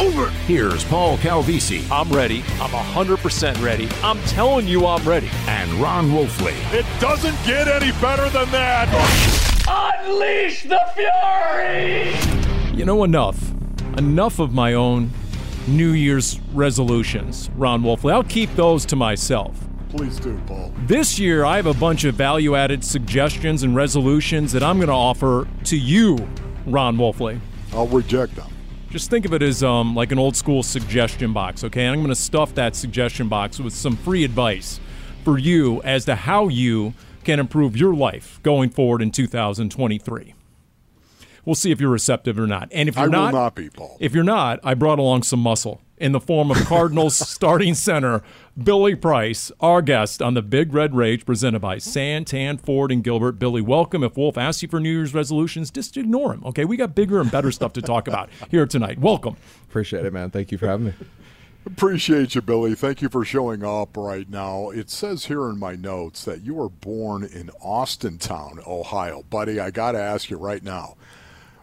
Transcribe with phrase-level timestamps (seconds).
[0.00, 0.30] over.
[0.46, 2.38] Here's Paul Calvisi I'm ready.
[2.60, 3.88] I'm 100% ready.
[4.02, 5.28] I'm telling you I'm ready.
[5.46, 6.54] and Ron Wolfley.
[6.72, 8.88] It doesn't get any better than that.
[9.68, 12.14] Unleash the fury!
[12.76, 13.52] You know, enough.
[13.98, 15.10] Enough of my own
[15.68, 18.12] New Year's resolutions, Ron Wolfley.
[18.12, 19.54] I'll keep those to myself.
[19.90, 20.72] Please do, Paul.
[20.86, 24.88] This year, I have a bunch of value added suggestions and resolutions that I'm going
[24.88, 26.28] to offer to you,
[26.66, 27.40] Ron Wolfley.
[27.72, 28.49] I'll reject them.
[28.90, 31.86] Just think of it as um, like an old school suggestion box, okay?
[31.86, 34.80] I'm going to stuff that suggestion box with some free advice
[35.24, 40.34] for you as to how you can improve your life going forward in 2023.
[41.44, 42.68] We'll see if you're receptive or not.
[42.72, 43.96] And if you're will not, not be, Paul.
[44.00, 48.22] if you're not, I brought along some muscle in the form of Cardinals starting center
[48.60, 53.32] Billy Price, our guest on the Big Red Rage, presented by Santan Ford and Gilbert.
[53.32, 54.02] Billy, welcome.
[54.02, 56.42] If Wolf asks you for New Year's resolutions, just ignore him.
[56.46, 58.98] Okay, we got bigger and better stuff to talk about here tonight.
[58.98, 59.36] Welcome.
[59.68, 60.30] Appreciate it, man.
[60.30, 60.94] Thank you for having me.
[61.66, 62.74] Appreciate you, Billy.
[62.74, 64.70] Thank you for showing up right now.
[64.70, 69.22] It says here in my notes that you were born in Austintown, Ohio.
[69.28, 70.96] Buddy, I got to ask you right now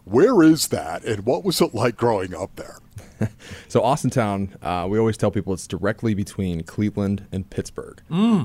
[0.09, 2.77] where is that and what was it like growing up there?
[3.67, 7.99] So Austintown, uh, we always tell people it's directly between Cleveland and Pittsburgh.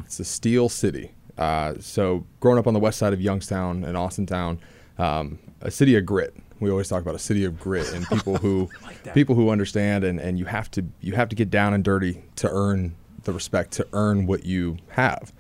[0.07, 1.13] It's a steel city.
[1.39, 4.59] Uh, so growing up on the west side of Youngstown and Austintown,
[4.99, 6.35] um, a city of grit.
[6.59, 8.69] We always talk about a city of grit and people who
[9.15, 12.23] people who understand and, and you have to you have to get down and dirty
[12.37, 12.95] to earn
[13.25, 15.33] the respect to earn what you have.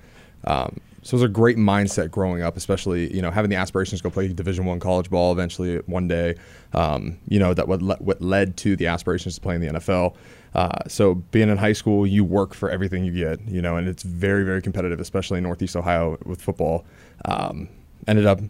[0.44, 4.00] Um, so it was a great mindset growing up, especially you know having the aspirations
[4.00, 6.36] to go play Division One college ball eventually one day.
[6.72, 9.68] Um, you know that what, le- what led to the aspirations to play in the
[9.68, 10.14] NFL.
[10.54, 13.88] Uh, so being in high school, you work for everything you get, you know, and
[13.88, 16.84] it's very very competitive, especially in Northeast Ohio with football.
[17.24, 17.68] Um,
[18.06, 18.40] ended up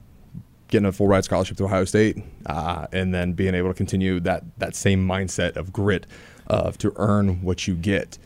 [0.69, 4.21] getting a full ride scholarship to Ohio State, uh, and then being able to continue
[4.21, 6.07] that that same mindset of grit
[6.49, 8.19] of to earn what you get,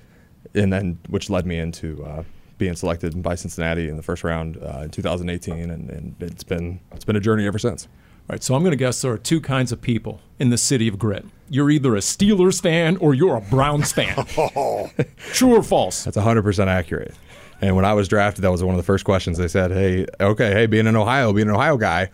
[0.53, 2.25] and then which led me into uh,
[2.59, 6.81] being selected by Cincinnati in the first round uh, in 2018, and, and it's been
[6.93, 7.87] it's been a journey ever since.
[8.29, 10.59] All right, so I'm going to guess there are two kinds of people in the
[10.59, 11.25] city of grit.
[11.49, 14.17] You're either a Steelers fan or you're a Browns fan.
[15.33, 16.03] True or false?
[16.03, 17.15] That's 100% accurate.
[17.61, 19.39] And when I was drafted, that was one of the first questions.
[19.39, 22.11] They said, "Hey, okay, hey, being an Ohio, being an Ohio guy,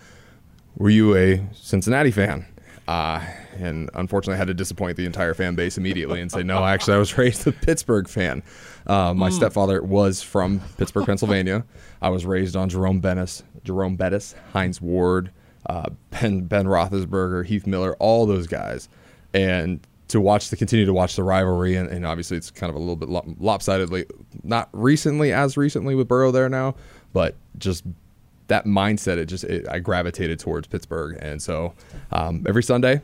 [0.77, 2.47] were you a Cincinnati fan?"
[2.89, 3.25] Uh,
[3.59, 6.95] and unfortunately, I had to disappoint the entire fan base immediately and say, "No, actually,
[6.95, 8.43] I was raised a Pittsburgh fan.
[8.87, 11.65] Uh, my stepfather was from Pittsburgh, Pennsylvania.
[12.01, 15.31] I was raised on Jerome Bettis, Jerome Bettis, Hines Ward,
[15.67, 18.89] uh, Ben Ben Roethlisberger, Heath Miller, all those guys,
[19.33, 22.77] and to watch the continue to watch the rivalry, and, and obviously it's kind of
[22.77, 23.09] a little bit
[23.41, 24.05] lopsidedly,
[24.43, 26.75] not recently as recently with Burrow there now,
[27.13, 27.85] but just
[28.49, 29.17] that mindset.
[29.19, 31.75] It just it, I gravitated towards Pittsburgh, and so
[32.11, 33.01] um, every Sunday,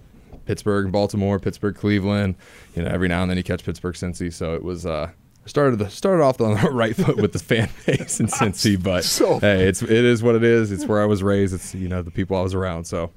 [0.47, 2.35] Pittsburgh, Baltimore, Pittsburgh, Cleveland.
[2.75, 4.33] You know, every now and then you catch Pittsburgh, Cincy.
[4.33, 4.87] So it was.
[4.87, 5.11] Uh,
[5.47, 9.03] Started the started off on the right foot with the fan base in Cincy, but
[9.03, 10.71] So- hey, it's it is what it is.
[10.71, 11.55] It's where I was raised.
[11.55, 12.85] It's you know the people I was around.
[12.85, 13.11] So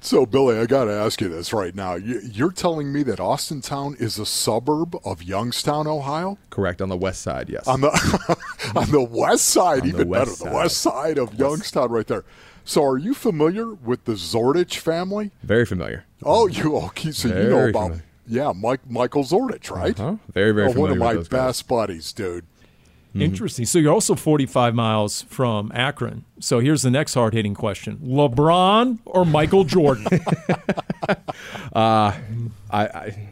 [0.00, 1.94] So, Billy, I got to ask you this right now.
[1.96, 6.38] You- You're telling me that Austintown is a suburb of Youngstown, Ohio?
[6.50, 7.66] correct on the west side, yes.
[7.66, 8.36] On the
[8.76, 12.24] on the west side, On even west better, the west side of Youngstown, right there.
[12.64, 15.30] So, are you familiar with the Zordich family?
[15.42, 16.04] Very familiar.
[16.22, 17.10] Oh, you okay?
[17.12, 18.04] So you know about familiar.
[18.28, 19.98] yeah, Mike Michael Zordich, right?
[19.98, 20.16] Uh-huh.
[20.32, 21.46] Very, very Oh, one of my those guys.
[21.46, 22.44] best buddies, dude.
[23.22, 23.64] Interesting.
[23.66, 26.24] So you're also 45 miles from Akron.
[26.40, 30.06] So here's the next hard hitting question LeBron or Michael Jordan?
[31.74, 32.14] I,
[32.70, 33.28] I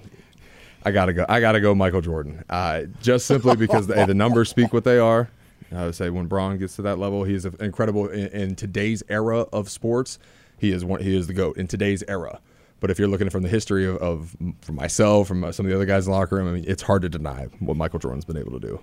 [0.86, 1.24] I gotta go.
[1.28, 2.44] I gotta go, Michael Jordan.
[2.48, 5.30] Uh, just simply because the, the numbers speak what they are.
[5.72, 9.40] I would say when Braun gets to that level, he's incredible in, in today's era
[9.40, 10.18] of sports.
[10.58, 11.00] He is one.
[11.00, 12.38] He is the goat in today's era.
[12.80, 15.74] But if you're looking from the history of, of from myself, from some of the
[15.74, 18.26] other guys in the locker room, I mean, it's hard to deny what Michael Jordan's
[18.26, 18.78] been able to do.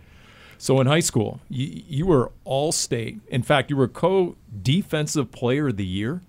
[0.61, 3.19] So in high school, you, you were all state.
[3.29, 6.21] In fact, you were co defensive player of the year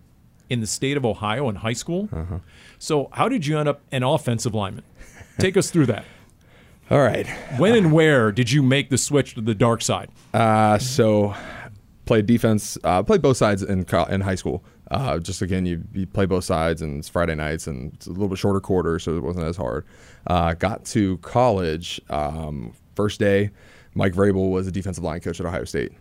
[0.49, 2.08] in the state of Ohio in high school.
[2.79, 4.84] So, how did you end up an offensive lineman?
[5.38, 6.06] Take us through that.
[6.90, 7.26] All right.
[7.58, 10.08] When and where did you make the switch to the dark side?
[10.32, 11.35] Uh, so
[12.06, 12.78] played defense.
[12.82, 14.64] Uh, played both sides in co- in high school.
[14.90, 18.11] Uh, just again, you, you play both sides, and it's Friday nights, and it's a
[18.11, 19.85] little bit shorter quarter, so it wasn't as hard.
[20.26, 22.00] Uh, got to college.
[22.08, 23.50] Um, first day,
[23.94, 25.93] Mike Vrabel was a defensive line coach at Ohio State.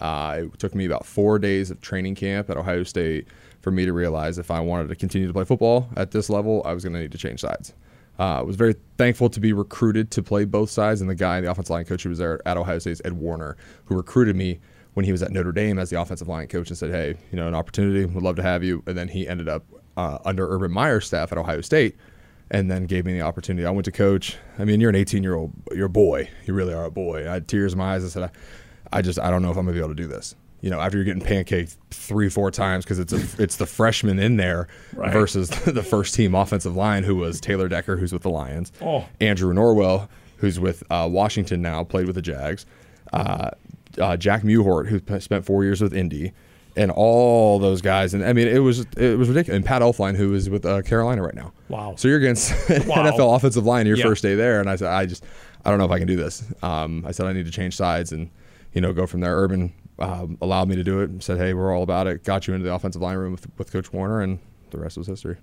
[0.00, 3.28] Uh, it took me about four days of training camp at Ohio State
[3.60, 6.62] for me to realize if I wanted to continue to play football at this level,
[6.64, 7.74] I was going to need to change sides.
[8.18, 11.40] Uh, I was very thankful to be recruited to play both sides, and the guy,
[11.40, 13.56] the offensive line coach who was there at Ohio State, is Ed Warinner,
[13.86, 14.60] who recruited me
[14.94, 17.36] when he was at Notre Dame as the offensive line coach and said, "Hey, you
[17.36, 19.64] know, an opportunity, would love to have you." And then he ended up
[19.96, 21.96] uh, under Urban Meyer's staff at Ohio State,
[22.50, 23.66] and then gave me the opportunity.
[23.66, 24.36] I went to coach.
[24.58, 26.28] I mean, you're an 18 year old, you're a boy.
[26.44, 27.28] You really are a boy.
[27.28, 28.04] I had tears in my eyes.
[28.04, 28.22] I said,
[28.92, 30.34] I, I just, I don't know if I'm gonna be able to do this.
[30.60, 34.18] You know, after you're getting pancaked three, four times because it's a, it's the freshman
[34.18, 35.12] in there Right.
[35.12, 39.06] versus the first team offensive line who was Taylor Decker, who's with the Lions, Oh.
[39.20, 40.08] Andrew Norwell,
[40.38, 42.64] who's with uh, Washington now, played with the Jags,
[43.12, 43.50] uh,
[43.98, 46.32] uh, Jack Mewhort, who spent four years with Indy,
[46.76, 48.14] and all those guys.
[48.14, 49.56] And I mean, it was it was ridiculous.
[49.56, 51.52] And Pat Elflein, who is with uh, Carolina right now.
[51.68, 51.94] Wow.
[51.96, 52.50] So you're against
[52.86, 52.96] Wow.
[53.10, 54.04] NFL offensive line your Yeah.
[54.04, 55.24] first day there, and I said, I just,
[55.64, 56.42] I don't know if I can do this.
[56.62, 58.30] Um, I said I need to change sides and,
[58.72, 59.36] you know, go from there.
[59.36, 61.10] Urban um, allowed me to do it.
[61.10, 62.24] and Said, hey, we're all about it.
[62.24, 64.38] Got you into the offensive line room with, with Coach Warinner, and
[64.70, 65.36] the rest was history.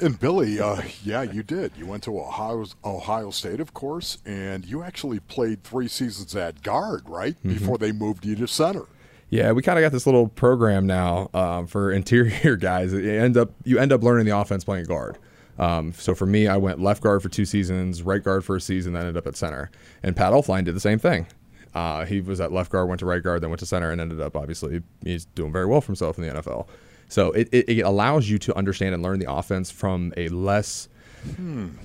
[0.00, 1.72] And Billy, uh, yeah, you did.
[1.76, 6.62] You went to Ohio, Ohio State, of course, and you actually played three seasons at
[6.62, 7.34] guard, right?
[7.34, 7.48] Mm-hmm.
[7.48, 8.84] Before they moved you to center.
[9.30, 12.92] Yeah, we kind of got this little program now um, for interior guys.
[12.92, 15.18] You end up you end up learning the offense playing guard.
[15.58, 18.60] Um, so for me, I went left guard for two seasons, right guard for a
[18.60, 19.70] season, then ended up at center.
[20.02, 21.26] And Pat Elflein did the same thing.
[21.74, 24.00] Uh, he was at left guard, went to right guard, then went to center, and
[24.00, 26.68] ended up obviously he's doing very well for himself in the NFL.
[27.08, 30.88] So it, it, it allows you to understand and learn the offense from a less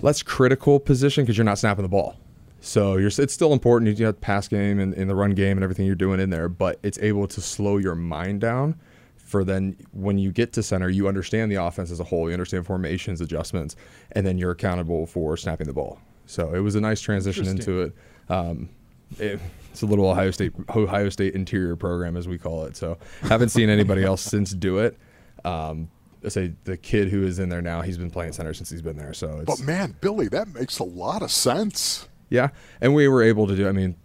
[0.01, 2.15] less critical position because you're not snapping the ball.
[2.65, 3.99] So you're it's still important.
[3.99, 6.29] You have the pass game and in the run game and everything you're doing in
[6.29, 8.79] there, but it's able to slow your mind down.
[9.17, 12.29] For then when you get to center, you understand the offense as a whole.
[12.29, 13.75] You understand formations, adjustments,
[14.13, 15.99] and then you're accountable for snapping the ball.
[16.25, 17.95] So it was a nice transition into it.
[18.29, 18.69] Um,
[19.19, 22.77] it it's a little Ohio State Ohio State interior program as we call it.
[22.77, 24.97] So haven't seen anybody else since do it.
[25.43, 25.89] Um,
[26.23, 28.81] I say the kid who is in there now, he's been playing center since he's
[28.81, 29.13] been there.
[29.13, 32.07] So it's But man, Billy, that makes a lot of sense.
[32.33, 32.49] Yeah,
[32.81, 33.67] and we were able to do.
[33.69, 33.95] I mean,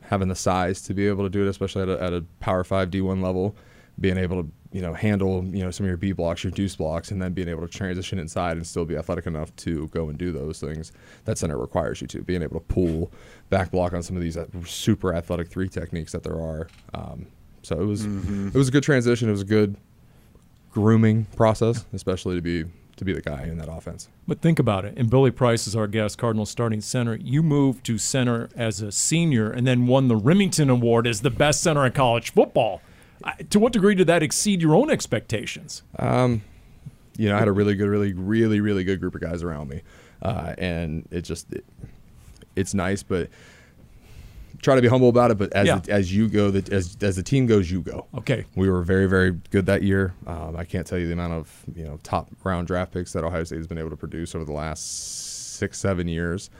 [0.00, 2.64] having the size to be able to do it, especially at a, at a Power
[2.64, 3.54] Five D one level,
[4.00, 6.74] being able to you know handle you know some of your B blocks, your deuce
[6.74, 10.08] blocks, and then being able to transition inside and still be athletic enough to go
[10.08, 10.90] and do those things.
[11.26, 13.12] That center requires you to being able to pull
[13.50, 16.66] back block on some of these uh, super athletic three techniques that there are.
[16.92, 17.28] Um,
[17.62, 19.28] so it was it was a good transition.
[19.28, 19.76] It was a good
[20.72, 22.64] grooming process, especially to be
[23.00, 24.08] to be the guy in that offense.
[24.28, 24.94] But think about it.
[24.96, 27.16] And Billy Price is our guest, Cardinal starting center.
[27.16, 31.30] You moved to center as a senior and then won the Remington Award as the
[31.30, 32.80] best center in college football.
[33.50, 35.82] To what degree did that exceed your own expectations?
[37.16, 39.68] you know, I had a really good, really, really, really good group of guys around
[39.68, 39.82] me,
[40.22, 41.64] uh, and it just it,
[42.56, 43.28] it's nice, but
[44.62, 45.38] try to be humble about it.
[45.38, 45.80] But as Yeah.
[45.88, 48.06] as you go, the, as as the team goes, you go.
[48.18, 48.44] Okay.
[48.56, 50.14] We were very, very good that year.
[50.26, 53.24] Um, I can't tell you the amount of you know top round draft picks that
[53.24, 56.50] Ohio State has been able to produce over the last six, seven years.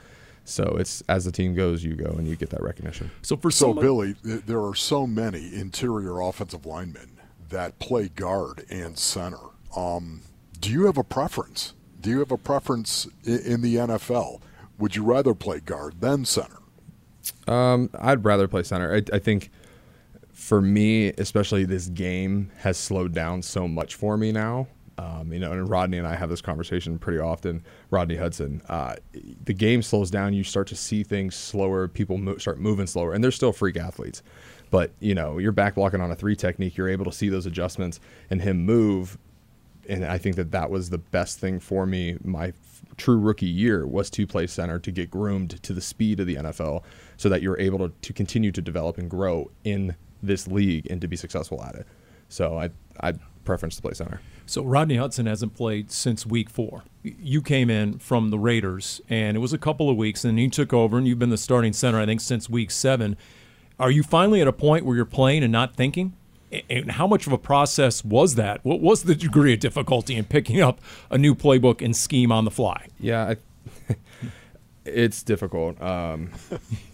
[0.43, 3.11] So it's as the team goes, you go, and you get that recognition.
[3.21, 8.65] So for So, some, Billy, there are so many interior offensive linemen that play guard
[8.69, 9.37] and center.
[9.75, 10.21] Um,
[10.59, 11.73] do you have a preference?
[11.99, 14.41] Do you have a preference in, in the NFL?
[14.79, 16.57] Would you rather play guard than center?
[17.47, 18.95] I'd rather play center.
[18.95, 19.49] I, I think
[20.33, 24.67] for me, especially this game has slowed down so much for me now.
[24.97, 27.63] Um, you know, and Rodney and I have this conversation pretty often.
[27.89, 28.95] Rodney Hudson, uh,
[29.45, 30.33] the game slows down.
[30.33, 31.87] You start to see things slower.
[31.87, 34.21] People mo- start moving slower, and they're still freak athletes.
[34.69, 36.77] But you know, you're back blocking on a three technique.
[36.77, 37.99] You're able to see those adjustments
[38.29, 39.17] and him move
[39.89, 42.17] and I think that that was the best thing for me.
[42.23, 46.19] My f- true rookie year was to play center to get groomed to the speed
[46.19, 46.83] of the NFL,
[47.21, 50.99] so that you're able to, to continue to develop and grow in this league and
[51.01, 51.85] to be successful at it.
[52.29, 53.13] So I I
[53.45, 54.21] preference to play center.
[54.47, 56.83] So Rodney Hudson hasn't played since week four.
[57.03, 60.49] You came in from the Raiders, and it was a couple of weeks, and you
[60.49, 63.17] took over, and you've been the starting center, I think, since week seven.
[63.79, 66.13] Are you finally at a point where you're playing and not thinking?
[66.69, 68.65] And how much of a process was that?
[68.65, 72.45] What was the degree of difficulty in picking up a new playbook and scheme on
[72.45, 72.87] the fly?
[72.99, 73.35] Yeah,
[73.89, 73.95] I,
[74.85, 75.79] it's difficult.
[75.81, 76.31] Um,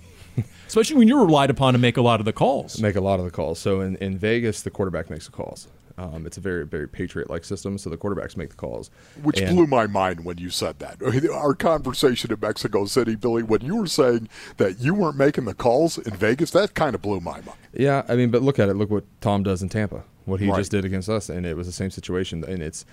[0.67, 2.79] Especially when you're relied upon to make a lot of the calls.
[2.81, 3.57] make a lot of the calls.
[3.59, 5.67] So in, in Vegas, the quarterback makes the calls.
[5.99, 8.91] Um, it's a very very patriot like system, so the quarterbacks make the calls.
[9.23, 11.01] Which And- blew my mind when you said that.
[11.33, 15.55] Our conversation in Mexico City, Billy, when you were saying that you weren't making the
[15.55, 17.57] calls in Vegas, that kind of blew my mind.
[17.73, 18.75] Yeah, I mean, but look at it.
[18.75, 20.03] Look what Tom does in Tampa.
[20.27, 20.57] What he Right.
[20.57, 22.43] just did against us, and it was the same situation.
[22.43, 22.85] And it's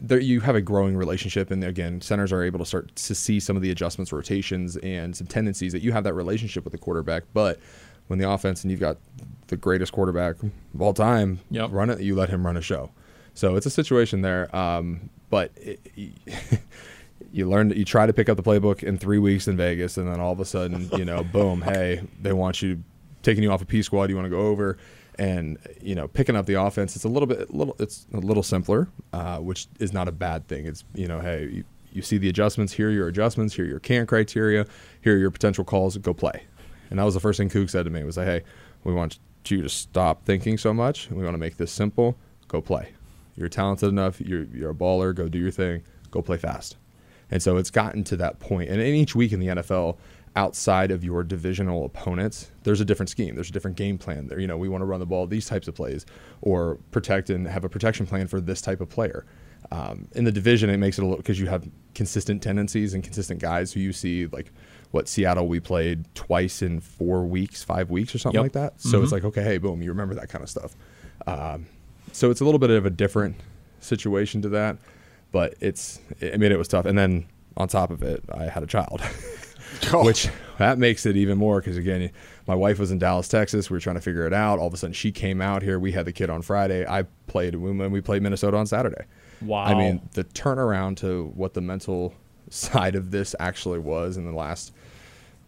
[0.00, 0.18] there.
[0.18, 3.54] You have a growing relationship, and again, centers are able to start to see some
[3.54, 7.24] of the adjustments, rotations, and some tendencies that you have that relationship with the quarterback.
[7.34, 7.60] But
[8.08, 8.96] when the offense and you've got
[9.48, 11.70] the greatest quarterback of all time, Yep.
[11.70, 12.00] run it.
[12.00, 12.90] You let him run a show.
[13.34, 14.54] So it's a situation there.
[14.56, 15.80] Um, but it,
[17.32, 20.08] you learn you try to pick up the playbook in three weeks in Vegas, and
[20.08, 22.82] then all of a sudden, you know, boom, hey, they want you
[23.22, 24.08] taking you off a P squad.
[24.08, 24.78] You want to go over,
[25.20, 26.96] and you know, picking up the offense.
[26.96, 30.48] It's a little bit, little, it's a little simpler, uh, which is not a bad
[30.48, 30.66] thing.
[30.66, 32.72] It's you know, hey, you, you see the adjustments.
[32.72, 33.54] Here your adjustments.
[33.54, 34.66] Here your can criteria.
[35.02, 35.96] Here your potential calls.
[35.98, 36.42] Go play.
[36.88, 38.42] And that was the first thing Kook said to me was like, hey,
[38.82, 41.10] we want you to stop thinking so much.
[41.10, 42.16] We want to make this simple.
[42.48, 42.92] Go play.
[43.36, 44.22] You're talented enough.
[44.22, 45.14] You're you're a baller.
[45.14, 45.82] Go do your thing.
[46.10, 46.78] Go play fast.
[47.30, 48.70] And so it's gotten to that point.
[48.70, 49.98] And in each week in the NFL,
[50.36, 53.34] outside of your divisional opponents, there's a different scheme.
[53.34, 54.28] There's a different game plan.
[54.28, 56.06] There, you know, we want to run the ball these types of plays,
[56.40, 59.26] or protect and have a protection plan for this type of player.
[59.72, 63.02] Um, in the division, it makes it a little because you have consistent tendencies and
[63.04, 64.52] consistent guys who you see like
[64.90, 68.42] what Seattle we played twice in four weeks, five weeks, or something Yep.
[68.44, 68.80] like that.
[68.80, 70.74] So it's like okay, hey, boom, you remember that kind of stuff.
[71.26, 71.66] Um,
[72.12, 73.36] so it's a little bit of a different
[73.80, 74.78] situation to that,
[75.32, 76.86] but it's I mean it was tough.
[76.86, 79.02] And then on top of it, I had a child,
[79.92, 82.10] Oh, which that makes it even more because again,
[82.46, 83.70] my wife was in Dallas, Texas.
[83.70, 84.58] We were trying to figure it out.
[84.58, 85.78] All of a sudden, she came out here.
[85.78, 86.86] We had the kid on Friday.
[86.86, 89.04] I played when we played Minnesota on Saturday.
[89.40, 89.64] Wow.
[89.64, 92.14] I mean, the turnaround to what the mental
[92.50, 94.72] side of this actually was in the last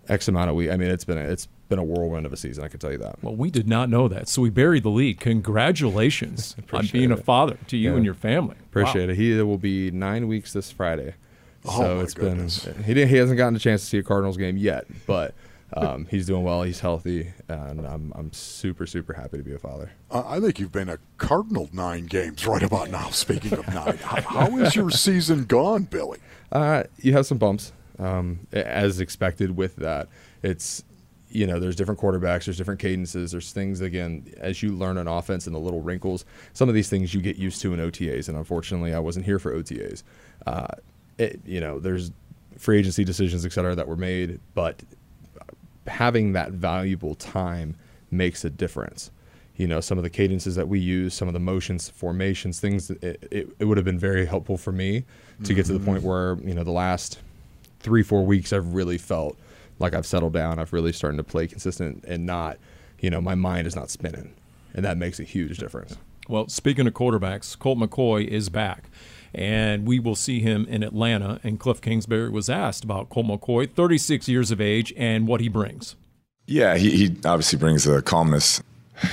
[0.08, 0.72] X amount of weeks.
[0.72, 2.64] I mean, it's been a, it's been a whirlwind of a season.
[2.64, 3.22] I can tell you that.
[3.22, 5.20] Well, we did not know that, so we buried the lead.
[5.20, 7.96] Congratulations on being a father to you Yeah.
[7.96, 8.56] and your family.
[8.66, 9.16] Appreciate it.
[9.16, 11.14] He will be nine weeks this Friday.
[11.64, 12.64] Oh, So it's goodness.
[12.64, 15.34] been he didn't he hasn't gotten a chance to see a Cardinals game yet, but
[15.74, 16.62] um, he's doing well.
[16.64, 19.90] He's healthy, and I'm I'm super super happy to be a father.
[20.10, 23.08] Uh, I think you've been a Cardinal nine games right about now.
[23.10, 26.18] Speaking of nine, how, how is your season gone, Billy?
[26.50, 30.08] Uh, you have some bumps, um, as expected with that.
[30.42, 30.84] It's
[31.30, 35.08] you know, there's different quarterbacks, there's different cadences, there's things again as you learn an
[35.08, 36.26] offense and the little wrinkles.
[36.52, 39.38] Some of these things you get used to in OTAs, and unfortunately, I wasn't here
[39.38, 40.02] for OTAs.
[40.46, 40.66] Uh,
[41.22, 42.10] it, you know, there's
[42.58, 44.82] free agency decisions, et cetera, that were made, but
[45.86, 47.76] having that valuable time
[48.10, 49.10] makes a difference.
[49.56, 52.90] You know, some of the cadences that we use, some of the motions, formations, things,
[52.90, 55.04] it, it, it would have been very helpful for me
[55.44, 56.08] to get to the point mm-hmm.
[56.08, 57.18] where, you know, the last
[57.80, 59.36] three, four weeks, I've really felt
[59.78, 60.58] like I've settled down.
[60.58, 62.58] I've really started to play consistent and not,
[63.00, 64.32] you know, my mind is not spinning.
[64.74, 65.96] And that makes a huge difference.
[66.28, 68.84] Well, speaking of quarterbacks, Colt McCoy is back.
[69.34, 71.40] And we will see him in Atlanta.
[71.42, 75.48] And Kliff Kingsbury was asked about Colt McCoy, 36 years of age, and what he
[75.48, 75.96] brings.
[76.46, 78.62] Yeah, he, he obviously brings a calmness.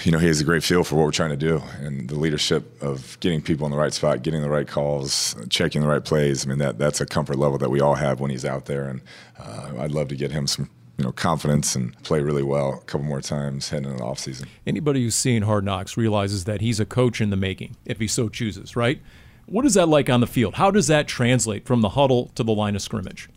[0.03, 2.15] You know, he has a great feel for what we're trying to do and the
[2.15, 6.03] leadership of getting people in the right spot, getting the right calls, checking the right
[6.03, 6.45] plays.
[6.45, 8.87] I mean, that that's a comfort level that we all have when he's out there.
[8.87, 9.01] And
[9.39, 12.85] uh, I'd love to get him some, you know, confidence and play really well a
[12.85, 14.47] couple more times heading into the offseason.
[14.67, 18.07] Anybody who's seen Hard Knocks realizes that he's a coach in the making, if he
[18.07, 19.01] so chooses, right?
[19.49, 20.55] What is that like on the field?
[20.55, 23.29] How does that translate from the huddle to the line of scrimmage?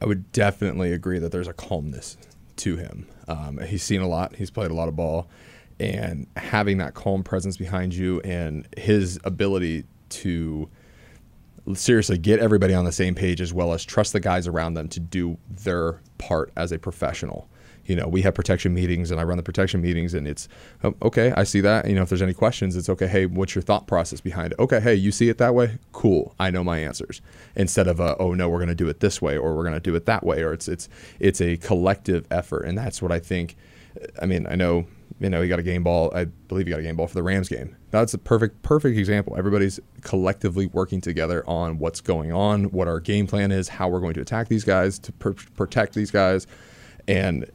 [0.00, 2.18] I would definitely agree that there's a calmness
[2.56, 3.08] to him.
[3.28, 4.36] Um, he's seen a lot.
[4.36, 5.28] He's played a lot of ball,
[5.80, 10.68] and having that calm presence behind you and his ability to
[11.74, 14.88] seriously get everybody on the same page as well as trust the guys around them
[14.88, 17.48] to do their part as a professional.
[17.92, 20.48] You know, we have protection meetings and I run the protection meetings and it's
[20.82, 21.86] oh, okay, I see that.
[21.86, 24.58] You know, if there's any questions, it's okay, hey, what's your thought process behind it?
[24.58, 25.76] Okay, hey, you see it that way?
[25.92, 26.34] Cool.
[26.40, 27.20] I know my answers.
[27.54, 29.74] Instead of a, oh no, we're going to do it this way or we're going
[29.74, 30.88] to do it that way or it's it's
[31.20, 33.56] it's a collective effort and that's what I think
[34.22, 34.86] I mean, I know
[35.20, 36.10] you know, he got a game ball.
[36.14, 37.76] I believe he got a game ball for the Rams game.
[37.90, 39.36] That's a perfect, perfect example.
[39.36, 44.00] Everybody's collectively working together on what's going on, what our game plan is, how we're
[44.00, 46.46] going to attack these guys, to pr- protect these guys,
[47.06, 47.48] and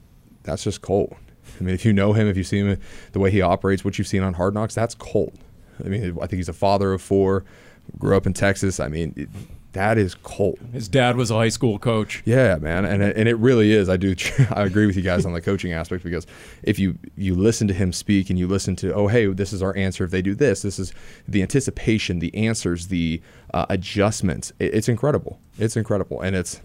[0.48, 1.14] that's just Colt.
[1.60, 2.80] I mean, if you know him, if you see him,
[3.12, 5.34] the way he operates, what you've seen on Hard Knocks, that's Colt.
[5.84, 7.46] I mean, I think he's a father of four,
[7.98, 8.80] grew up in Texas.
[8.80, 9.30] I mean, it,
[9.74, 10.58] that is Colt.
[10.74, 12.24] His dad was a high school coach.
[12.26, 13.90] Yeah, man, and it, and it really is.
[13.90, 14.16] I do.
[14.52, 16.26] I agree with you guys on the coaching aspect because
[16.64, 19.62] if you you listen to him speak and you listen to, oh hey, this is
[19.62, 20.64] our answer if they do this.
[20.64, 20.94] This is
[21.28, 23.22] the anticipation, the answers, the
[23.54, 24.52] uh, adjustments.
[24.58, 25.40] It, it's incredible.
[25.60, 26.62] It's incredible, and it's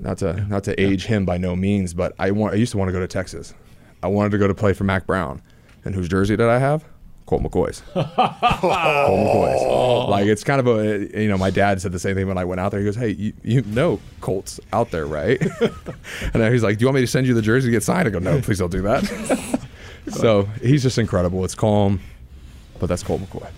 [0.00, 2.54] not to not to age him by no means, but I want.
[2.54, 3.54] I used to want to go to Texas.
[4.02, 5.42] I wanted to go to play for Mack Brown,
[5.84, 6.84] and whose jersey did I have?
[7.26, 7.82] Colt McCoy's.
[7.92, 10.10] Colt McCoy's.
[10.10, 12.44] Like it's kind of a you know my dad said the same thing when I
[12.44, 12.80] went out there.
[12.80, 16.82] He goes, "Hey, you, you know Colt's out there, right?" and then he's like, "Do
[16.82, 18.58] you want me to send you the jersey to get signed?" I go, "No, please
[18.58, 19.60] don't do that."
[20.08, 21.44] so he's just incredible.
[21.44, 22.00] It's calm,
[22.80, 23.48] but that's Colt McCoy.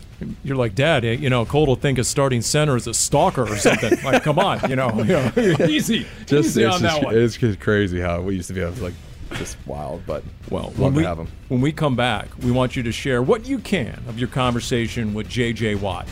[0.44, 3.42] You're like, Dad, eh, you know, Colt will think a starting center is a stalker
[3.42, 3.98] or something.
[4.04, 5.04] like, come on, you know, you
[5.58, 7.16] know, easy, Just easy it's on just, that one.
[7.18, 8.94] it's just crazy how we used to be able to like
[9.34, 11.28] just wild, but Well, love to we, have him.
[11.48, 15.14] when we come back, we want you to share what you can of your conversation
[15.14, 15.76] with J.J.
[15.76, 16.06] Watt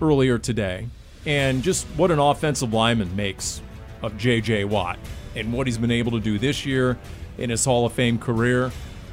[0.00, 0.88] earlier today
[1.26, 3.60] and just what an offensive lineman makes
[4.02, 4.64] of J.J.
[4.64, 4.98] Watt
[5.36, 6.96] and what he's been able to do this year
[7.38, 8.70] in his Hall of Fame career.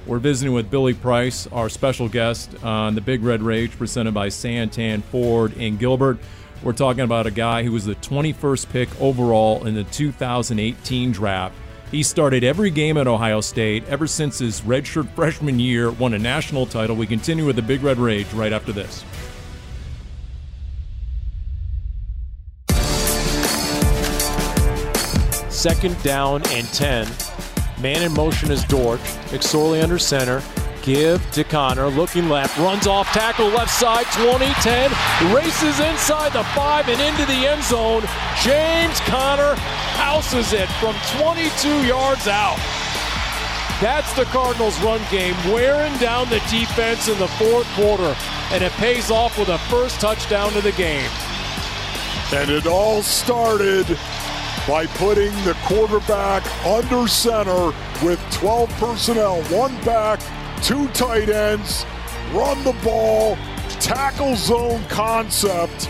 [0.07, 4.29] We're visiting with Billy Price, our special guest on the Big Red Rage presented by
[4.29, 6.17] Santan Ford in Gilbert.
[6.63, 11.55] We're talking about a guy who was the 21st pick overall in the 2018 draft.
[11.91, 16.19] He started every game at Ohio State ever since his redshirt freshman year, won a
[16.19, 16.95] national title.
[16.95, 19.05] We continue with the Big Red Rage right after this.
[25.49, 27.07] Second down and 10.
[27.81, 29.01] Man in motion is Dortch.
[29.31, 30.43] McSorley under center.
[30.83, 31.87] Give to Conner.
[31.87, 32.55] Looking left.
[32.59, 34.05] Runs off tackle left side.
[34.13, 34.91] 20 10.
[35.33, 38.03] Races inside the five and into the end zone.
[38.43, 39.55] James Conner
[39.97, 42.57] houses it from 22 yards out.
[43.81, 48.15] That's the Cardinals' run game, wearing down the defense in the fourth quarter,
[48.51, 51.09] and it pays off with a first touchdown to the game.
[52.31, 53.87] And it all started
[54.67, 60.19] by putting the quarterback under center with 12 personnel, one back,
[60.61, 61.85] two tight ends,
[62.31, 63.35] run the ball,
[63.79, 65.89] tackle zone concept.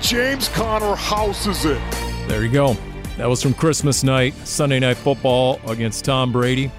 [0.00, 1.80] James Conner houses it.
[2.28, 2.76] There you go.
[3.18, 6.70] That was from Christmas night, Sunday Night Football against Tom Brady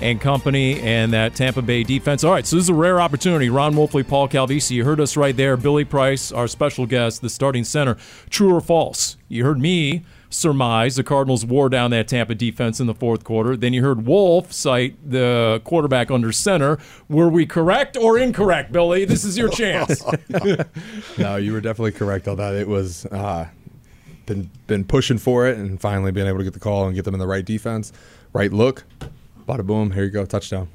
[0.00, 2.24] and company and that Tampa Bay defense.
[2.24, 3.50] All right, so this is a rare opportunity.
[3.50, 5.56] Ron Wolfley, Paul Calvisi, you heard us right there.
[5.56, 7.96] Billy Price, our special guest, the starting center.
[8.30, 9.16] True or false?
[9.28, 13.56] You heard me surmise the Cardinals wore down that Tampa defense in the fourth quarter.
[13.56, 16.78] Then you heard Wolf cite the quarterback under center.
[17.08, 19.04] Were we correct or incorrect, Billy?
[19.04, 20.02] This is your chance.
[21.18, 22.54] No, you were definitely correct on that.
[22.54, 23.48] It was uh,
[24.26, 27.04] been been pushing for it, and finally being able to get the call and get
[27.04, 27.92] them in the right defense,
[28.32, 28.84] right look.
[29.48, 30.68] Bada boom, here you go, touchdown.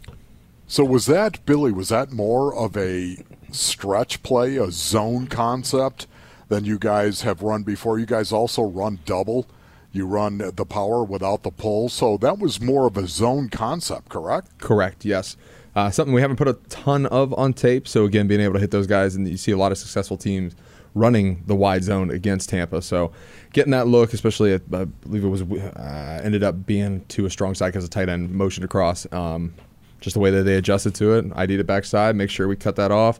[0.67, 1.71] So was that Billy?
[1.71, 6.07] Was that more of a stretch play, a zone concept
[6.49, 7.99] than you guys have run before?
[7.99, 9.47] You guys also run double.
[9.91, 14.09] You run the power without the pull, so that was more of a zone concept,
[14.09, 14.57] correct?
[14.57, 15.05] Correct.
[15.05, 15.37] Yes.
[15.75, 17.87] Uh, something we haven't put a ton of on tape.
[17.87, 20.17] So again, being able to hit those guys, and you see a lot of successful
[20.17, 20.55] teams
[20.95, 22.81] running the wide zone against Tampa.
[22.81, 23.11] So
[23.51, 27.29] getting that look, especially at, I believe it was uh, ended up being to a
[27.29, 29.11] strong side because of tight end motioned across.
[29.11, 29.53] Um,
[30.01, 32.75] just the way that they adjusted to it, ID'd it backside, make sure we cut
[32.75, 33.19] that off,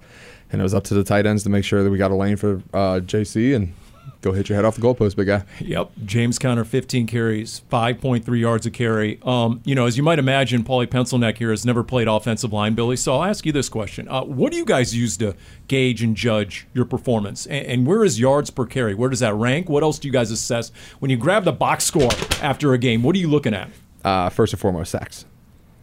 [0.53, 2.15] and it was up to the tight ends to make sure that we got a
[2.15, 3.73] lane for uh, JC and
[4.21, 5.43] go hit your head off the goalpost, big guy.
[5.59, 5.91] Yep.
[6.05, 9.19] James Conner, 15 carries, 5.3 yards a carry.
[9.23, 12.75] Um, you know, as you might imagine, Paulie Pencilneck here has never played offensive line,
[12.75, 12.95] Billy.
[12.95, 14.07] So I'll ask you this question.
[14.07, 15.35] Uh, what do you guys use to
[15.67, 17.47] gauge and judge your performance?
[17.47, 18.93] And, and where is yards per carry?
[18.93, 19.69] Where does that rank?
[19.69, 20.71] What else do you guys assess?
[20.99, 22.11] When you grab the box score
[22.41, 23.69] after a game, what are you looking at?
[24.05, 25.25] Uh, first and foremost, sacks.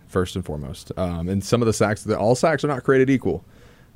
[0.09, 3.45] First and foremost, um, and some of the sacks, all sacks are not created equal.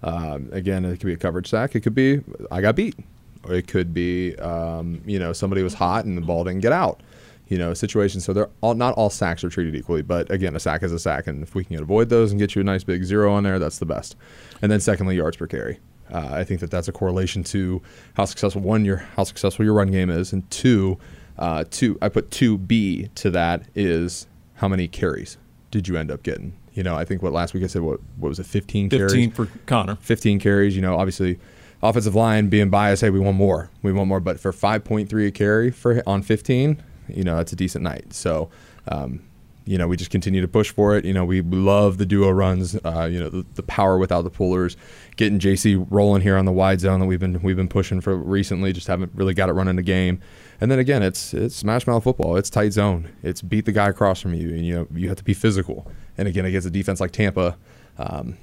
[0.04, 1.74] Um, again, it could be a coverage sack.
[1.74, 2.94] It could be I got beat,
[3.42, 6.72] or it could be um, you know somebody was hot and the ball didn't get
[6.72, 7.02] out.
[7.48, 8.24] You know, situations.
[8.24, 10.98] So they're all not all sacks are treated equally, but again, a sack is a
[10.98, 13.42] sack, and if we can avoid those and get you a nice big zero on
[13.42, 14.16] there, that's the best.
[14.62, 15.80] And then secondly, yards per carry.
[16.12, 17.80] Uh, I think that that's a correlation to
[18.14, 20.98] how successful one your how successful your run game is, and two,
[21.38, 25.38] uh, two I put two B to that is how many carries
[25.70, 26.54] did you end up getting?
[26.74, 29.12] You know, I think what last week I said what what was it, 15, carries?
[29.12, 29.50] 15 carries?
[29.50, 29.96] for Conner.
[30.00, 30.76] 15 carries.
[30.76, 31.38] You know, obviously,
[31.82, 34.20] offensive line being biased, hey, we want more, we want more.
[34.20, 38.12] But for 5.3 a carry for on 15, you know, that's a decent night.
[38.12, 38.50] So,
[38.88, 39.22] um,
[39.66, 41.05] you know, we just continue to push for it.
[41.05, 42.77] You know, we love the duo runs.
[42.85, 44.77] Uh, you know, the, the power without the pullers,
[45.16, 48.14] getting JC rolling here on the wide zone that we've been we've been pushing for
[48.14, 48.72] recently.
[48.72, 50.20] Just haven't really got it running the game.
[50.61, 52.37] And then again, it's it's smash mouth football.
[52.37, 53.11] It's tight zone.
[53.22, 55.90] It's beat the guy across from you, and you know you have to be physical.
[56.18, 57.57] And again, against a defense like Tampa,
[57.98, 58.37] um,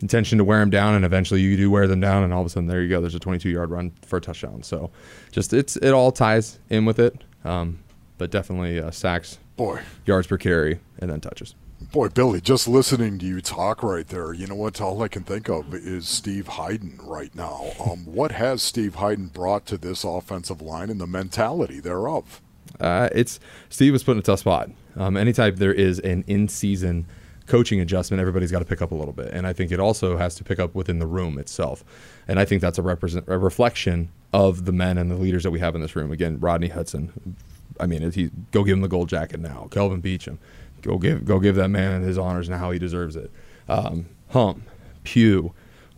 [0.00, 2.46] intention to wear them down, and eventually you do wear them down, and all of
[2.46, 3.00] a sudden there you go.
[3.00, 4.62] There's a 22 yard run for a touchdown.
[4.62, 4.90] So,
[5.30, 7.24] just it's it all ties in with it.
[7.44, 7.82] Um,
[8.18, 11.54] but definitely uh, sacks, Boy, yards per carry, and then touches.
[11.92, 14.80] boy, Billy, just listening to you talk right there, you know what?
[14.80, 17.72] All I can think of is Steve Heiden right now.
[17.84, 22.40] Um, what has Steve Heiden brought to this offensive line and the mentality thereof?
[22.80, 23.38] Uh, it's
[23.68, 24.70] Steve was put in a tough spot.
[24.96, 27.06] Um, anytime there is an in-season
[27.46, 29.28] coaching adjustment, everybody's got to pick up a little bit.
[29.32, 31.84] And I think it also has to pick up within the room itself.
[32.28, 35.50] And I think that's a, represent, a reflection of the men and the leaders that
[35.50, 36.12] we have in this room.
[36.12, 37.36] Again, Rodney Hudson.
[37.82, 39.68] I mean, he, go give him the gold jacket now.
[39.70, 40.38] Kelvin Beachum.
[40.82, 43.30] Go give go give that man his honors and how he deserves it.
[43.68, 44.62] Um, Hump,
[45.04, 45.52] Pugh,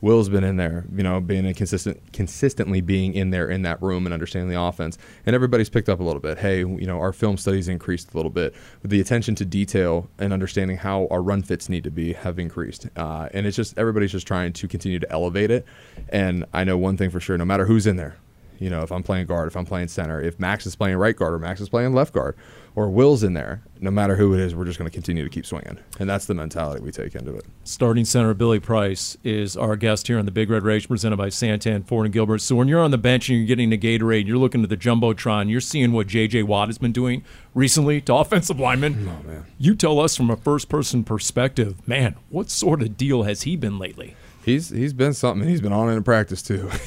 [0.05, 4.07] Will's been in there, you know, being consistent, consistently being in there in that room
[4.07, 4.99] and understanding the offense.
[5.25, 6.37] And everybody's picked up a little bit.
[6.37, 8.55] Hey, you know, our film studies increased a little bit.
[8.83, 12.87] The attention to detail and understanding how our run fits need to be have increased.
[12.97, 15.64] Uh, and it's just everybody's just trying to continue to elevate it.
[16.11, 18.16] And I know one thing for sure: no matter who's in there,
[18.59, 21.17] you know, if I'm playing guard, if I'm playing center, if Max is playing right
[21.17, 22.37] guard or Max is playing left guard,
[22.77, 25.31] or Will's in there, no matter who it is, we're just going to continue to
[25.31, 25.79] keep swinging.
[26.01, 27.45] And that's the mentality we take into it.
[27.62, 31.29] Starting center Billy Price is our guest here on the Big Red Rage presented by
[31.29, 32.38] Santan Ford and Gilbert.
[32.38, 34.77] So when you're on the bench and you're getting the Gatorade, you're looking at the
[34.77, 36.43] Jumbotron, you're seeing what J.J.
[36.43, 39.09] Watt has been doing recently to offensive linemen.
[39.09, 39.47] Oh, man.
[39.57, 43.55] You tell us from a first person perspective, man, what sort of deal has he
[43.57, 44.17] been lately?
[44.44, 45.48] He's he's been something.
[45.48, 46.68] He's been on in practice too.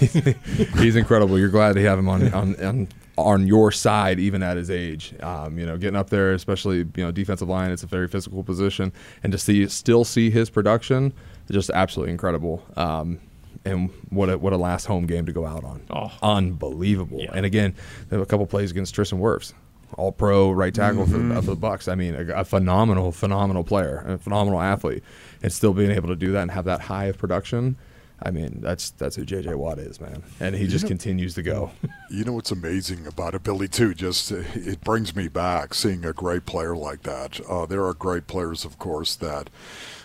[0.80, 1.39] he's incredible.
[1.39, 5.13] You're glad to have him on on, on on your side, even at his age.
[5.22, 8.43] Um, you know, getting up there, especially you know defensive line, it's a very physical
[8.43, 8.93] position,
[9.24, 11.13] and to see still see his production,
[11.52, 12.63] just absolutely incredible.
[12.76, 13.20] Um,
[13.65, 15.82] and what a what a last home game to go out on.
[15.89, 16.12] Oh.
[16.22, 17.22] Unbelievable.
[17.22, 17.32] Yeah.
[17.34, 17.74] And again,
[18.12, 19.54] a couple plays against Tristan Wirfs.
[19.98, 21.34] All pro right tackle Mm-hmm.
[21.36, 21.91] for, for the Bucs.
[21.91, 25.02] I mean, a, a phenomenal, phenomenal player, a phenomenal athlete,
[25.41, 27.78] and still being able to do that and have that high of production.
[28.21, 31.71] I mean, that's that's who JJ Watt is, man, and he just continues to go.
[32.10, 33.93] You know what's amazing about it, Billy, too?
[33.93, 37.41] Just uh, it brings me back seeing a great player like that.
[37.50, 39.50] Uh, there are great players, of course, that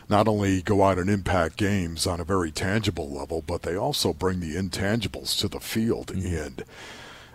[0.09, 4.13] not only go out and impact games on a very tangible level, but they also
[4.13, 6.65] bring the intangibles to the field and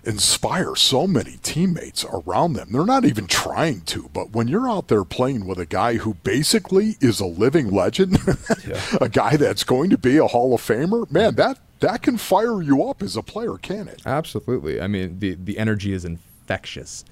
[0.08, 2.70] inspire so many teammates around them.
[2.72, 6.14] They're not even trying to, but when you're out there playing with a guy who
[6.16, 8.18] basically is a living legend,
[9.02, 12.62] a guy that's going to be a Hall of Famer, man, that that can fire
[12.62, 14.02] you up as a player, can it?
[14.06, 14.82] Absolutely.
[14.82, 17.04] I mean, the the energy is infectious.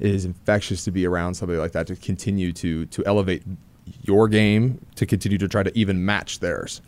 [0.00, 3.44] It is infectious to be around somebody like that to continue to to elevate
[4.02, 6.80] your game to continue to try to even match theirs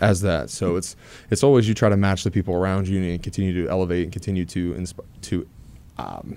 [0.00, 0.50] as that.
[0.50, 0.96] So it's
[1.30, 4.12] it's always you try to match the people around you and continue to elevate and
[4.12, 5.46] continue to insp- to
[5.98, 6.36] um,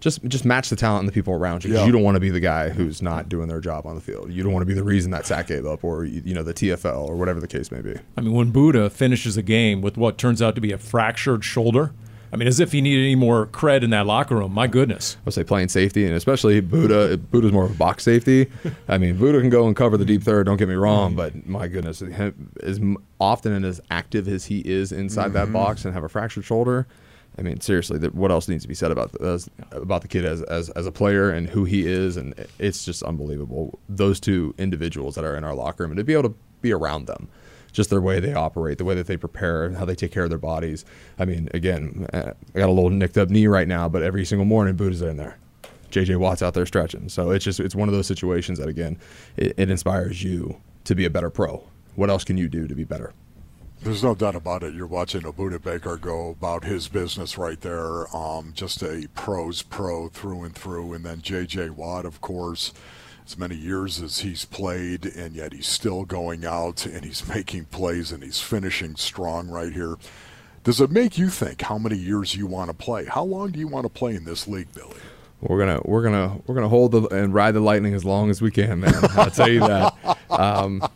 [0.00, 1.74] just just match the talent and the people around you.
[1.74, 1.84] Yeah.
[1.86, 4.30] You don't want to be the guy who's not doing their job on the field.
[4.32, 6.54] You don't want to be the reason that sack gave up or you know the
[6.54, 7.94] TFL or whatever the case may be.
[8.16, 11.44] I mean, when Budda finishes a game with what turns out to be a fractured
[11.44, 11.92] shoulder,
[12.36, 14.52] I mean, as if he needed any more cred in that locker room.
[14.52, 15.16] My goodness.
[15.16, 17.16] I would say playing safety, and especially Budda.
[17.16, 18.50] Budda's more of a box safety.
[18.88, 20.44] I mean, Budda can go and cover the deep third.
[20.44, 22.02] Don't get me wrong, but my goodness,
[22.62, 22.78] as
[23.18, 25.54] often and as active as he is inside that mm-hmm.
[25.54, 26.86] box and have a fractured shoulder,
[27.38, 30.08] I mean, seriously, that what else needs to be said about the, as, about the
[30.08, 33.78] kid as, as as a player and who he is, and it's just unbelievable.
[33.88, 36.74] Those two individuals that are in our locker room, and to be able to be
[36.74, 37.28] around them
[37.76, 40.30] just their way they operate, the way that they prepare, how they take care of
[40.30, 40.86] their bodies.
[41.18, 44.24] I mean, again, uh, I got a little nicked up knee right now, but every
[44.24, 45.36] single morning, Budda's in there.
[45.90, 47.10] JJ Watt's out there stretching.
[47.10, 48.98] So it's just it's one of those situations that again,
[49.36, 51.68] it, it inspires you to be a better pro.
[51.96, 53.12] What else can you do to be better?
[53.82, 54.72] There's no doubt about it.
[54.72, 58.14] You're watching Abuda Baker go about his business right there.
[58.16, 60.94] Um, just a pro's pro through and through.
[60.94, 61.70] And then J.J.
[61.70, 62.72] Watt, of course,
[63.26, 67.64] as many years as he's played, and yet he's still going out and he's making
[67.66, 69.96] plays and he's finishing strong right here.
[70.64, 73.04] Does it make you think how many years you want to play?
[73.04, 74.96] How long do you want to play in this league, Billy?
[75.40, 78.40] We're gonna we're gonna we're gonna hold the and ride the lightning as long as
[78.40, 78.94] we can, man.
[79.10, 79.94] I'll tell you that.
[80.28, 80.86] Um,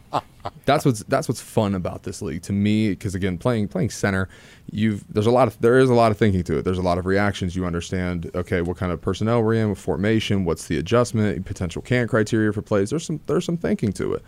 [0.64, 2.90] that's what's that's what's fun about this league to me.
[2.90, 4.28] Because again, playing playing center,
[4.70, 6.62] you've there's a lot of there is a lot of thinking to it.
[6.62, 7.56] There's a lot of reactions.
[7.56, 11.82] You understand, okay, what kind of personnel we're in, what formation, what's the adjustment, potential
[11.82, 12.90] can criteria for plays.
[12.90, 14.24] There's some there's some thinking to it.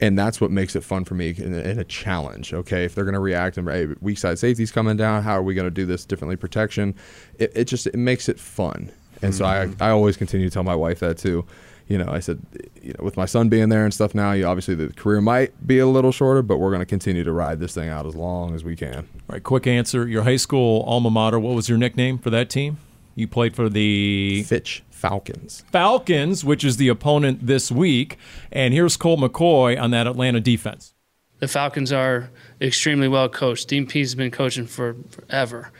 [0.00, 2.52] And that's what makes it fun for me and a challenge.
[2.52, 5.42] Okay, if they're going to react and hey, weak side safety's coming down, how are
[5.42, 6.34] we going to do this differently?
[6.34, 6.96] Protection,
[7.38, 8.90] it, it just it makes it fun.
[9.22, 9.82] And so mm-hmm.
[9.82, 11.46] I, I always continue to tell my wife that too.
[11.86, 12.40] You know, I said,
[12.82, 15.66] you know, with my son being there and stuff now, you obviously the career might
[15.66, 18.14] be a little shorter, but we're going to continue to ride this thing out as
[18.14, 18.96] long as we can.
[18.98, 20.08] All right, quick answer.
[20.08, 22.78] Your high school alma mater, what was your nickname for that team?
[23.14, 25.62] You played for the Fitch Falcons.
[25.70, 28.16] Falcons, which is the opponent this week.
[28.50, 30.94] And here's Colt McCoy on that Atlanta defense.
[31.40, 33.68] The Falcons are extremely well coached.
[33.68, 35.70] Dean Pees has been coaching for forever.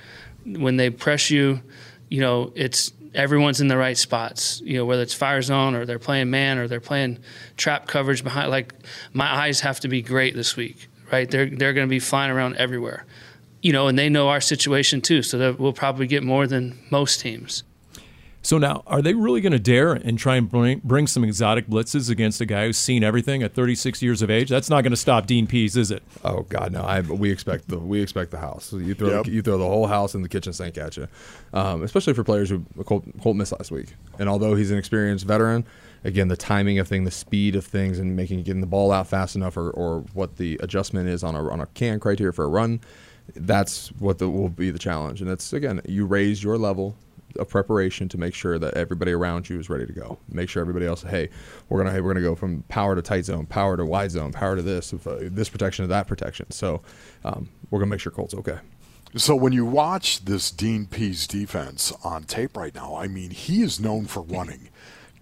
[0.45, 1.63] When they press you,
[2.11, 4.61] you know, it's everyone's in the right spots.
[4.65, 7.19] You know, whether it's fire zone or they're playing man or they're playing
[7.57, 8.51] trap coverage behind.
[8.51, 8.75] Like
[9.13, 11.31] my eyes have to be great this week, right?
[11.31, 13.05] They're they're going to be flying around everywhere.
[13.63, 16.79] You know, and they know our situation too, so that we'll probably get more than
[16.91, 17.63] most teams.
[18.45, 21.67] So now, are they really going to dare and try and bring, bring some exotic
[21.67, 24.51] blitzes against a guy who's seen everything at 36 years of age?
[24.51, 26.03] That's not going to stop Dean Pees, is it?
[26.23, 26.83] Oh God, no!
[26.83, 28.67] I, we expect the we expect the house.
[28.67, 29.25] So you throw Yep.
[29.25, 31.09] the, you throw the whole house in the kitchen sink at you,
[31.55, 33.95] um, especially for players who Colt, Colt missed last week.
[34.19, 35.65] And although he's an experienced veteran,
[36.05, 39.07] again the timing of thing, the speed of things, and making getting the ball out
[39.07, 42.45] fast enough, or, or what the adjustment is on a on a can criteria for
[42.45, 42.83] a run,
[43.35, 45.23] that's what the, will be the challenge.
[45.23, 46.95] And it's again, you raise your level
[47.37, 50.19] of preparation to make sure that everybody around you is ready to go.
[50.29, 51.29] Make sure everybody else, hey,
[51.69, 54.33] we're gonna hey, we're gonna go from power to tight zone, power to wide zone,
[54.33, 56.51] power to this, uh, this protection to that protection.
[56.51, 56.83] So
[57.25, 58.59] um, we're gonna make sure Colt's okay.
[59.17, 63.63] So when you watch this Dean Pees defense on tape right now, I mean, he
[63.63, 64.71] is known for running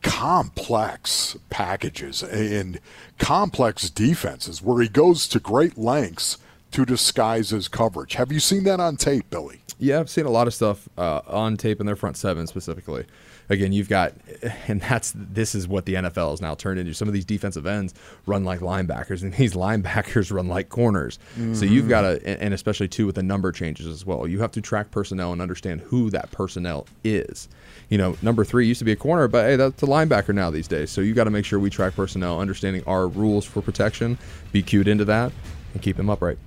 [0.03, 2.81] complex packages and
[3.19, 6.39] complex defenses where he goes to great lengths
[6.73, 8.15] to disguise his coverage.
[8.15, 9.61] Have you seen that on tape, Billy?
[9.79, 13.05] Yeah, I've seen a lot of stuff uh, on tape in their front seven specifically.
[13.49, 14.13] Again, you've got,
[14.69, 16.95] and that's this is what the NFL has now turned into.
[16.95, 17.93] Some of these defensive ends
[18.25, 21.19] run like linebackers, and these linebackers run like corners.
[21.55, 24.27] So you've got to, and and especially too with the number changes as well.
[24.27, 27.49] You have to track personnel and understand who that personnel is.
[27.89, 30.51] You know, number three used to be a corner, but hey, that's a linebacker now
[30.51, 30.91] these days.
[30.91, 34.17] So you got to make sure we track personnel, understanding our rules for protection,
[34.53, 35.33] be cued into that,
[35.75, 36.39] and keep them upright.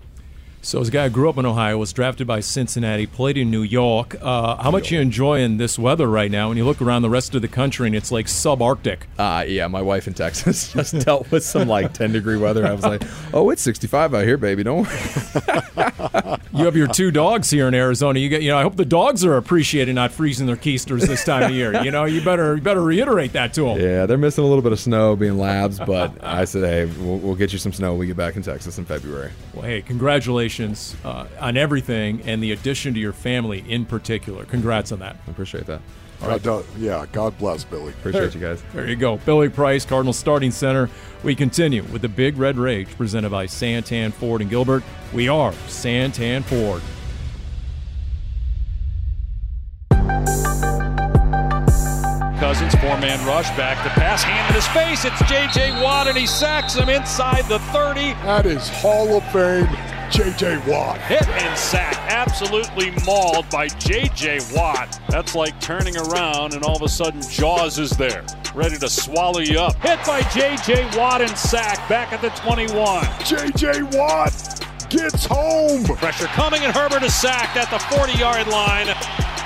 [0.65, 4.15] So, this guy grew up in Ohio, was drafted by Cincinnati, played in New York.
[4.19, 6.49] Uh, how much you enjoying this weather right now?
[6.49, 9.01] When you look around the rest of the country and it's like subarctic.
[9.19, 12.65] Uh, yeah, my wife in Texas just dealt with some like 10 degree weather.
[12.65, 14.63] I was like, oh, it's 65 out here, baby.
[14.63, 16.31] Don't worry.
[16.55, 18.17] You have your two dogs here in Arizona.
[18.17, 21.25] You get, you know, I hope the dogs are appreciating not freezing their keisters this
[21.25, 21.83] time of year.
[21.83, 23.77] You know, you better, you better reiterate that to them.
[23.77, 27.17] Yeah, they're missing a little bit of snow being labs, but I said, hey, we'll,
[27.17, 29.31] we'll get you some snow when we get back in Texas in February.
[29.53, 34.45] Well, hey, congratulations uh, on everything and the addition to your family in particular.
[34.45, 35.17] Congrats on that.
[35.27, 35.81] I appreciate that.
[36.21, 37.89] God, uh, yeah, God bless Billy.
[37.89, 38.63] Appreciate you guys.
[38.73, 39.17] There you go.
[39.17, 40.89] Billy Price, Cardinal starting center.
[41.23, 44.83] We continue with the Big Red Rage presented by Santan Ford and Gilbert.
[45.13, 46.81] We are Santan Ford.
[52.39, 55.03] Cousins, four man rush, back to pass, hand in his face.
[55.03, 55.81] It's J.J.
[55.81, 58.13] Watt, and he sacks him inside the 30.
[58.23, 60.57] That is Hall of Fame J.J.
[60.67, 60.99] Watt.
[61.01, 64.39] Hit and sack, absolutely mauled by J.J.
[64.53, 64.99] Watt.
[65.09, 69.39] That's like turning around, and all of a sudden Jaws is there, ready to swallow
[69.39, 69.75] you up.
[69.77, 70.97] Hit by J.J.
[70.97, 73.05] Watt and sack, back at the 21.
[73.25, 73.83] J.J.
[73.97, 74.31] Watt
[74.89, 75.83] gets home.
[75.83, 78.87] Pressure coming, and Herbert is sacked at the 40 yard line.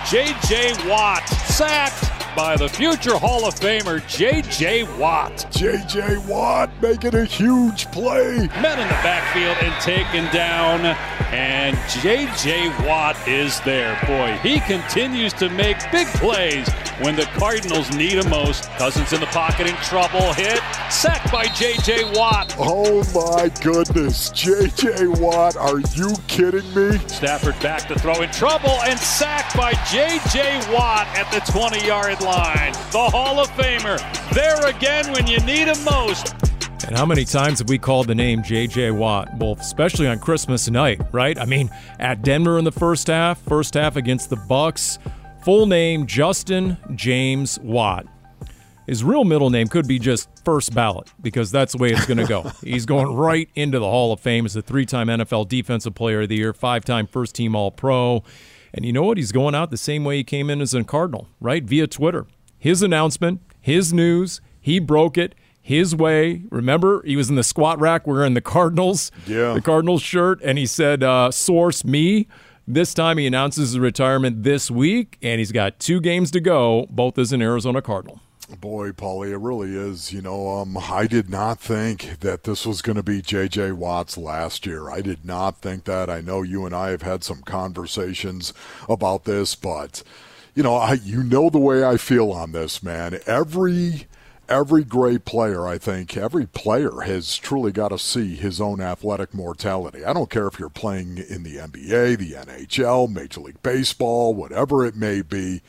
[0.10, 0.90] J.J.
[0.90, 4.84] Watt sacked by the future Hall of Famer J.J.
[4.98, 5.48] Watt.
[5.52, 6.18] J.J.
[6.28, 8.48] Watt making a huge play.
[8.62, 10.96] Men in the backfield and taken down,
[11.32, 12.70] and J.J.
[12.88, 14.00] Watt is there.
[14.08, 16.68] Boy, he continues to make big plays
[17.02, 18.64] when the Cardinals need him most.
[18.78, 22.12] Cousins in the pocket in trouble, hit, sacked by J.J.
[22.18, 22.56] Watt.
[22.58, 24.30] Oh my goodness.
[24.32, 25.08] J.J.
[25.08, 26.98] Watt, are you kidding me?
[27.08, 30.74] Stafford back to throw in trouble and sacked by J.J.
[30.74, 32.74] Watt at the 20 yard line.
[32.92, 34.00] The Hall of Famer
[34.34, 36.49] there again when you need him most.
[36.90, 38.90] And how many times have we called the name J.J.
[38.90, 39.30] Watt?
[39.38, 41.38] Well, especially on Christmas night, right?
[41.38, 44.98] I mean, at Denver in the first half, first half against the Bucs.
[45.44, 48.08] Full name Justin James Watt.
[48.88, 52.18] His real middle name could be just first ballot because that's the way it's going
[52.18, 52.52] to go.
[52.64, 56.30] He's going right into the Hall of Fame as a three-time NFL Defensive Player of
[56.30, 58.24] the Year, five-time first-team All-Pro.
[58.74, 59.18] And you know what?
[59.18, 61.64] He's going out the same way he came in as a Cardinal, right?
[61.64, 62.26] Via Twitter.
[62.58, 66.44] His announcement, his news, he broke it his way.
[66.50, 69.54] Remember, he was in the squat rack wearing the Cardinals, Yeah.
[69.54, 72.28] the Cardinals shirt, and he said, uh, "Source me."
[72.68, 76.86] This time, he announces his retirement this week, and he's got two games to go,
[76.92, 78.20] both as an Arizona Cardinal.
[78.62, 80.12] Boy, Paulie, it really is.
[80.14, 83.74] You know, um, I did not think that this was going to be J.J.
[83.74, 84.90] Watt's last year.
[84.90, 86.10] I did not think that.
[86.10, 88.54] I know you and I have had some conversations
[88.88, 90.04] about this, but
[90.56, 93.20] you know, I you know the way I feel on this, man.
[93.28, 94.08] Every
[94.50, 99.34] every great player, I think, every player has truly got to see his own athletic
[99.34, 100.04] mortality.
[100.04, 104.86] I don't care if you're playing in the NBA, the NHL, Major League Baseball, whatever
[104.86, 105.62] it may be.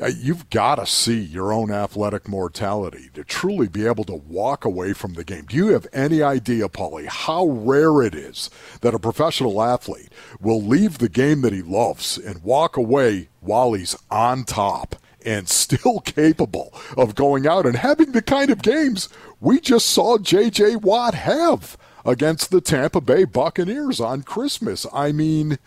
[0.00, 4.64] Uh, You've got to see your own athletic mortality to truly be able to walk
[4.64, 5.46] away from the game.
[5.46, 8.48] Do you have any idea, Paulie, how rare it is
[8.80, 13.72] that a professional athlete will leave the game that he loves and walk away while
[13.72, 19.08] he's on top and still capable of going out and having the kind of games
[19.40, 20.76] we just saw J.J.
[20.76, 24.86] Watt have against the Tampa Bay Buccaneers on Christmas?
[24.92, 25.58] I mean,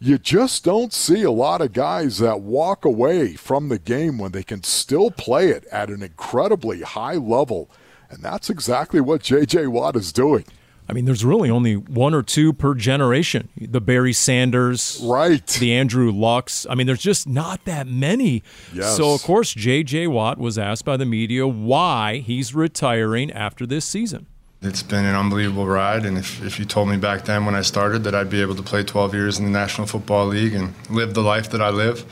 [0.00, 4.32] you just don't see a lot of guys that walk away from the game when
[4.32, 7.70] they can still play it at an incredibly high level.
[8.10, 9.68] And that's exactly what J.J.
[9.68, 10.44] Watt is doing.
[10.88, 13.48] I mean, there's really only one or two per generation.
[13.58, 15.44] The Barry Sanders, right?
[15.46, 16.66] The Andrew Lucks.
[16.68, 18.42] I mean, there's just not that many.
[18.72, 18.96] Yes.
[18.96, 20.08] So, of course, J.J.
[20.08, 24.26] Watt was asked by the media why he's retiring after this season.
[24.60, 27.60] It's been an unbelievable ride, and if, if you told me back then when I
[27.60, 30.72] started that I'd be able to play 12 years in the National Football League and
[30.88, 32.04] live the life that I live,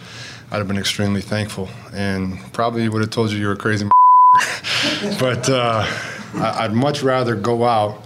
[0.50, 3.88] I'd have been extremely thankful, and probably would have told you you were crazy.
[5.18, 5.87] but uh,
[6.35, 8.04] I'd much rather go out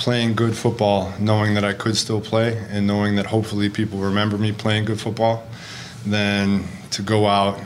[0.00, 4.36] playing good football, knowing that I could still play, and knowing that hopefully people remember
[4.38, 5.46] me playing good football,
[6.04, 7.60] than to go out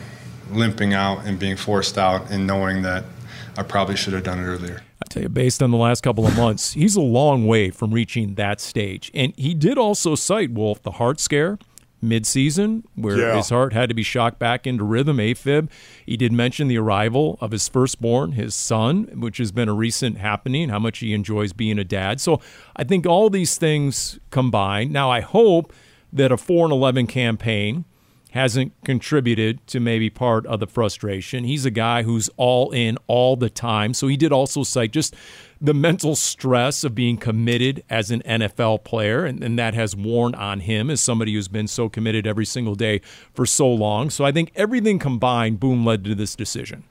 [0.50, 3.04] limping out and being forced out and knowing that
[3.56, 4.82] I probably should have done it earlier.
[5.02, 7.92] I tell you, based on the last couple of months, he's a long way from
[7.92, 9.10] reaching that stage.
[9.14, 11.58] And he did also cite, Wolf, the heart scare
[12.04, 13.36] midseason where Yeah.
[13.36, 15.68] his heart had to be shocked back into rhythm, AFib.
[16.06, 20.18] He did mention the arrival of his firstborn, his son, which has been a recent
[20.18, 22.20] happening, how much he enjoys being a dad.
[22.20, 22.40] So
[22.76, 24.92] I think all these things combined.
[24.92, 25.72] Now, I hope
[26.12, 27.84] that a 4 and 11 campaign
[28.30, 31.44] hasn't contributed to maybe part of the frustration.
[31.44, 33.94] He's a guy who's all in all the time.
[33.94, 35.14] So he did also cite just
[35.64, 40.34] the mental stress of being committed as an NFL player, and, and that has worn
[40.34, 43.00] on him as somebody who's been so committed every single day
[43.32, 44.10] for so long.
[44.10, 46.84] So I think everything combined, boom, led to this decision.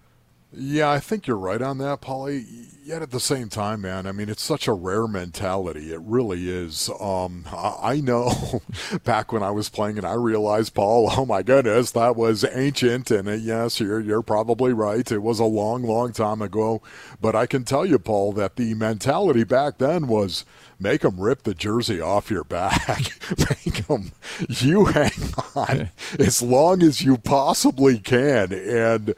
[0.55, 2.67] Yeah, I think you're right on that, Paulie.
[2.85, 5.93] Yet at the same time, man, I mean, it's such a rare mentality.
[5.93, 6.89] It really is.
[6.99, 8.61] Um, I I know
[9.03, 13.09] back when I was playing and I realized, Paul, oh my goodness, that was ancient.
[13.09, 15.09] And uh, yes, you're, you're probably right.
[15.11, 16.81] It was a long, long time ago.
[17.19, 20.45] But I can tell you, Paul, that the mentality back then was
[20.79, 23.13] make them rip the jersey off your back.
[23.39, 24.11] make them,
[24.49, 25.89] you hang on
[26.19, 28.51] as long as you possibly can.
[28.51, 29.15] And,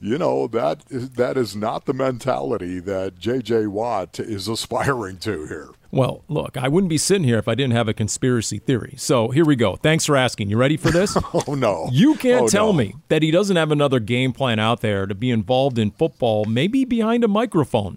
[0.00, 3.66] you know that that is not the mentality that J.J.
[3.68, 5.70] Watt is aspiring to here.
[5.90, 8.94] Well, look, I wouldn't be sitting here if I didn't have a conspiracy theory.
[8.98, 9.76] So here we go.
[9.76, 10.50] Thanks for asking.
[10.50, 11.16] You ready for this?
[11.34, 11.88] oh no!
[11.90, 12.78] You can't Oh, tell no.
[12.78, 16.44] me that he doesn't have another game plan out there to be involved in football,
[16.44, 17.96] maybe behind a microphone.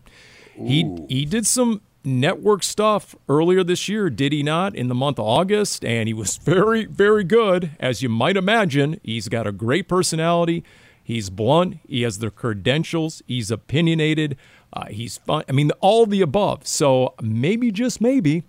[0.56, 4.74] He he did some network stuff earlier this year, did he not?
[4.76, 9.00] In the month of August, and he was very very good, as you might imagine.
[9.04, 10.64] He's got a great personality.
[11.10, 11.80] He's blunt.
[11.88, 13.24] He has the credentials.
[13.26, 14.38] He's opinionated.
[14.72, 15.44] Uh, he's fun.
[15.50, 16.68] I mean, all the above.
[16.68, 18.44] So maybe, just maybe,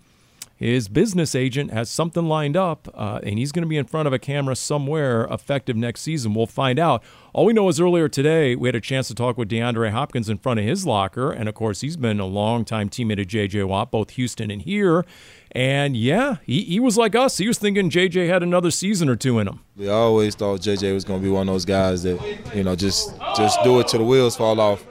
[0.56, 4.08] his business agent has something lined up, uh, and he's going to be in front
[4.08, 6.34] of a camera somewhere effective next season.
[6.34, 7.02] We'll find out.
[7.32, 10.28] All we know is earlier today, we had a chance to talk with DeAndre Hopkins
[10.28, 11.32] in front of his locker.
[11.32, 13.64] And of course, he's been a longtime teammate of J.J.
[13.64, 15.06] Watt, both Houston and here.
[15.52, 17.38] And yeah, he, he was like us.
[17.38, 18.28] He was thinking J.J.
[18.28, 19.60] had another season or two in him.
[19.76, 22.20] We always thought JJ was going to be one of those guys that,
[22.54, 24.84] you know, just just do it till the wheels fall off.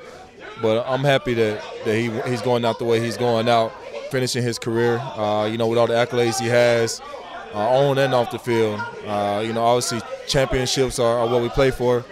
[0.61, 3.71] But I'm happy that, that he he's going out the way he's going out,
[4.11, 4.97] finishing his career.
[4.97, 6.99] Uh, you know, with all the accolades he has,
[7.53, 8.81] uh, on and off the field.
[9.05, 12.03] Uh, you know, obviously championships are, are what we play for.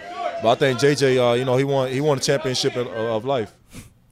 [0.42, 3.24] But I think JJ, uh, you know, he won he won a championship of, of
[3.26, 3.54] life.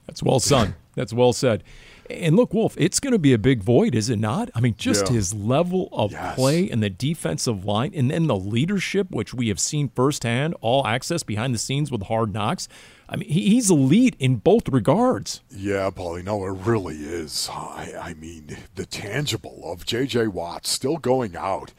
[0.05, 0.75] That's well said.
[0.95, 1.63] That's well said.
[2.09, 4.49] And look, Wolf, it's going to be a big void, is it not?
[4.55, 5.13] I mean, just Yeah.
[5.13, 9.59] his level of play in the defensive line and then the leadership, which we have
[9.59, 12.67] seen firsthand, all access behind the scenes with hard knocks.
[13.09, 15.41] I mean, he's elite in both regards.
[15.49, 17.49] Yeah, Paulie, no, it really is.
[17.51, 20.27] I, I mean, the tangible of J.J.
[20.27, 21.73] Watt still going out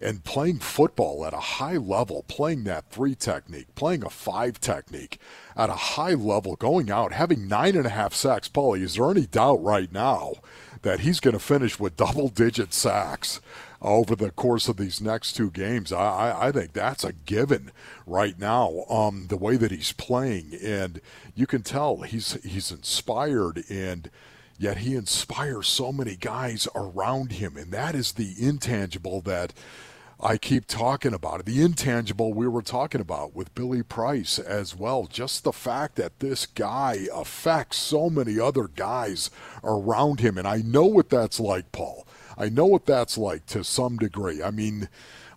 [0.00, 5.20] and playing football at a high level, playing that three technique, playing a five technique
[5.56, 8.48] at a high level, going out, having nine and a half sacks.
[8.48, 10.34] Paulie, is there any doubt right now
[10.82, 13.40] that he's going to finish with double digit sacks?
[13.80, 17.70] Over the course of these next two games, I, I, I think that's a given
[18.06, 18.84] right now.
[18.90, 21.00] Um, the way that he's playing, and
[21.36, 24.10] you can tell he's he's inspired, and
[24.58, 29.52] yet he inspires so many guys around him, and that is the intangible that
[30.20, 31.40] I keep talking about.
[31.40, 31.46] It.
[31.46, 35.06] The intangible we were talking about with Billy Price as well.
[35.06, 39.30] Just the fact that this guy affects so many other guys
[39.62, 42.06] around him, and I know what that's like, Paul.
[42.36, 44.42] I know what that's like to some degree.
[44.42, 44.88] I mean,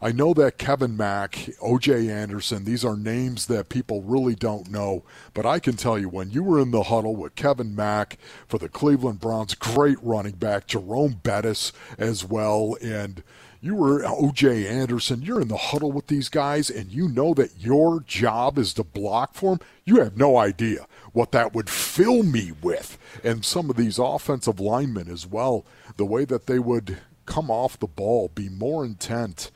[0.01, 2.09] I know that Kevin Mack, O.J.
[2.09, 5.03] Anderson, these are names that people really don't know.
[5.35, 8.57] But I can tell you, when you were in the huddle with Kevin Mack for
[8.57, 13.21] the Cleveland Browns, great running back, Jerome Bettis as well, and
[13.63, 14.67] you were O.J.
[14.67, 18.73] Anderson, you're in the huddle with these guys, and you know that your job is
[18.73, 19.67] to block for them.
[19.85, 22.97] You have no idea what that would fill me with.
[23.23, 25.63] And some of these offensive linemen as well,
[25.97, 26.97] the way that they would
[27.27, 29.51] come off the ball, be more intent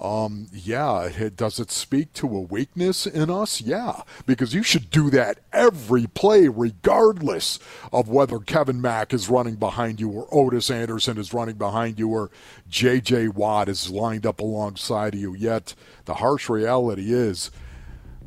[0.00, 3.62] Um, yeah, does it speak to a weakness in us?
[3.62, 7.58] Yeah, because you should do that every play, regardless
[7.92, 12.10] of whether Kevin Mack is running behind you or Otis Anderson is running behind you
[12.10, 12.30] or
[12.68, 13.28] J.J.
[13.28, 15.34] Watt is lined up alongside you.
[15.34, 15.74] Yet
[16.04, 17.50] the harsh reality is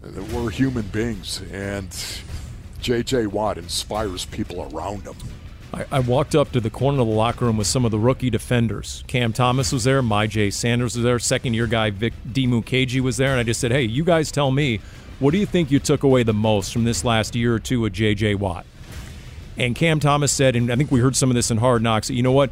[0.01, 1.95] that we're human beings, and
[2.81, 3.27] J.J.
[3.27, 5.15] Watt inspires people around him.
[5.73, 7.99] I, I, walked up to the corner of the locker room with some of the
[7.99, 9.03] rookie defenders.
[9.07, 13.31] Cam Thomas was there, Myjai Sanders was there, second year guy Vic Dimukeje was there,
[13.31, 14.79] and I just said, "Hey, you guys tell me,
[15.19, 17.81] what do you think you took away the most from this last year or two
[17.81, 18.35] with J.J.
[18.35, 18.65] Watt?"
[19.59, 22.09] And Cam Thomas said, and I think we heard some of this in Hard Knocks.
[22.09, 22.49] You know what?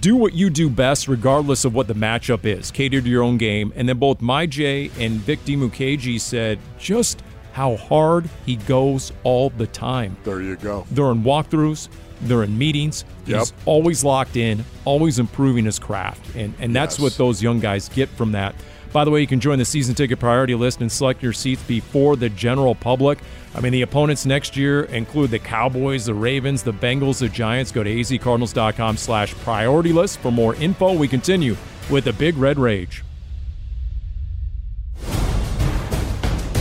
[0.00, 2.70] Do what you do best, regardless of what the matchup is.
[2.70, 3.72] Cater to your own game.
[3.74, 9.66] And then both Myjai and Vic Dimukeje said, just how hard he goes all the
[9.66, 10.16] time.
[10.22, 10.86] There you go.
[10.92, 11.88] They're walkthroughs.
[12.22, 13.04] They're in meetings.
[13.26, 13.38] Yep.
[13.38, 16.34] He's always locked in, always improving his craft.
[16.36, 17.02] And, and that's Yes.
[17.02, 18.54] what those young guys get from that.
[18.92, 21.62] By the way, you can join the season ticket priority list and select your seats
[21.62, 23.18] before the general public.
[23.54, 27.70] I mean, the opponents next year include the Cowboys, the Ravens, the Bengals, the Giants.
[27.70, 30.92] Go to azcardinals.com slash priority list for more info.
[30.94, 31.56] We continue
[31.88, 33.04] with the Big Red Rage.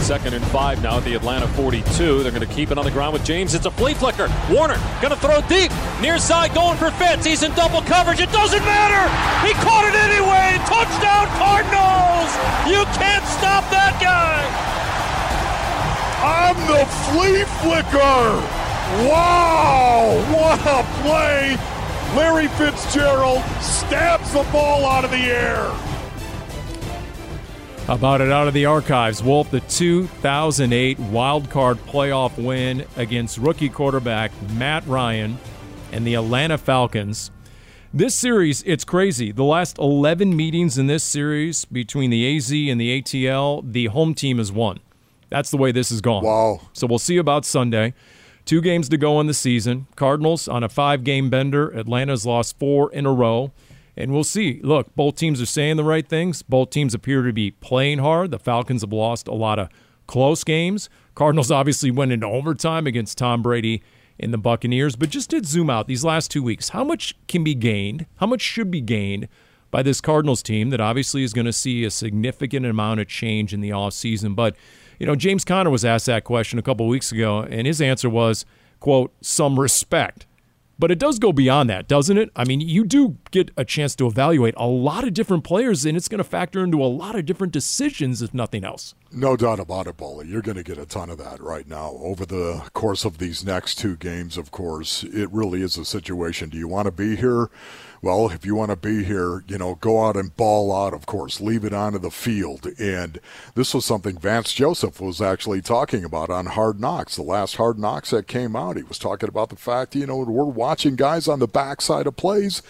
[0.09, 2.23] Second and five now at the Atlanta 42.
[2.23, 3.53] They're going to keep it on the ground with James.
[3.53, 4.27] It's a flea flicker.
[4.49, 5.69] Warner going to throw deep.
[6.01, 7.23] Near side going for Fitz.
[7.23, 8.19] He's in double coverage.
[8.19, 9.05] It doesn't matter.
[9.45, 10.57] He caught it anyway.
[10.65, 12.33] Touchdown Cardinals.
[12.65, 14.41] You can't stop that guy.
[16.25, 18.41] I'm the flea flicker.
[19.05, 21.53] Wow, what a play.
[22.17, 25.88] Larry Fitzgerald stabs the ball out of the air.
[27.89, 29.23] How about it out of the archives?
[29.23, 35.39] Wolf, the 2008 wild card playoff win against rookie quarterback Matt Ryan
[35.91, 37.31] and the Atlanta Falcons.
[37.91, 39.31] This series, it's crazy.
[39.31, 44.13] The last 11 meetings in this series between the AZ and the ATL, the home
[44.13, 44.81] team has won.
[45.29, 46.23] That's the way this has gone.
[46.23, 46.61] Wow.
[46.73, 47.95] So we'll see about Sunday.
[48.45, 49.87] Two games to go in the season.
[49.95, 51.75] Cardinals on a five game bender.
[51.75, 53.51] Atlanta's lost four in a row.
[53.99, 54.61] And we'll see.
[54.63, 56.41] Look, both teams are saying the right things.
[56.41, 58.31] Both teams appear to be playing hard.
[58.31, 59.67] The Falcons have lost a lot of
[60.07, 60.89] close games.
[61.15, 63.83] Cardinals obviously went into overtime against Tom Brady
[64.17, 66.69] and the Buccaneers, but just did zoom out these last two weeks.
[66.69, 68.05] How much can be gained?
[68.15, 69.27] How much should be gained
[69.69, 73.53] by this Cardinals team that obviously is going to see a significant amount of change
[73.53, 74.33] in the offseason?
[74.33, 74.55] But,
[74.97, 78.09] you know, James Conner was asked that question a couple weeks ago, and his answer
[78.09, 78.45] was,
[78.79, 80.25] quote, some respect.
[80.79, 82.31] But it does go beyond that, doesn't it?
[82.37, 85.97] I mean, you do get a chance to evaluate a lot of different players, and
[85.97, 88.95] it's going to factor into a lot of different decisions, if nothing else.
[89.11, 90.27] No doubt about it, Bully.
[90.27, 91.97] You're going to get a ton of that right now.
[91.99, 96.47] Over the course of these next two games, of course, it really is a situation.
[96.47, 97.49] Do you want to be here?
[98.01, 101.05] Well, if you want to be here, you know, go out and ball out, of
[101.05, 101.41] course.
[101.41, 102.65] Leave it onto the field.
[102.79, 103.19] And
[103.55, 107.77] this was something Vance Joseph was actually talking about on Hard Knocks, the last Hard
[107.77, 108.77] Knocks that came out.
[108.77, 112.15] He was talking about the fact, you know, we're watching guys on the backside of
[112.15, 112.61] plays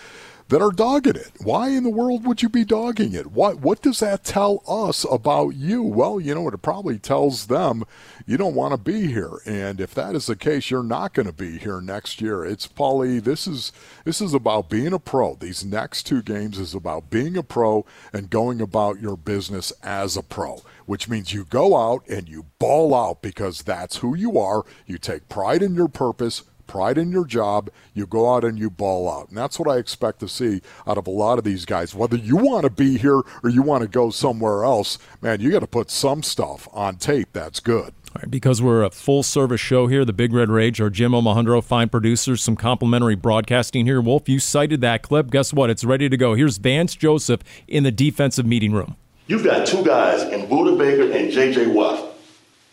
[0.49, 1.32] that are dogging it.
[1.43, 3.27] Why in the world would you be dogging it?
[3.27, 5.84] What what does that tell us about you?
[5.84, 7.86] Well, you know it probably tells them
[8.30, 9.41] you don't want to be here.
[9.43, 12.45] And if that is the case, you're not going to be here next year.
[12.45, 13.71] It's Paulie, this is
[14.05, 15.34] this is about being a pro.
[15.34, 20.15] These next two games is about being a pro and going about your business as
[20.15, 24.38] a pro, which means you go out and you ball out because that's who you
[24.38, 24.63] are.
[24.86, 28.69] You take pride in your purpose, pride in your job, you go out and you
[28.69, 29.30] ball out.
[29.30, 31.95] And that's what I expect to see out of a lot of these guys.
[31.95, 35.49] Whether you want to be here or you want to go somewhere else, man, you
[35.49, 37.95] got to put some stuff on tape that's good.
[38.16, 41.12] All right, because we're a full service show here, the Big Red Rage, our Jim
[41.12, 44.01] Omohundro, fine producers, some complimentary broadcasting here.
[44.01, 45.30] Wolf, you cited that clip.
[45.30, 45.70] Guess what?
[45.70, 46.34] It's ready to go.
[46.34, 48.95] Here's Vance Joseph in the defensive meeting room.
[49.28, 51.68] You've got two guys in Budda Baker and J.J.
[51.68, 52.16] Watt.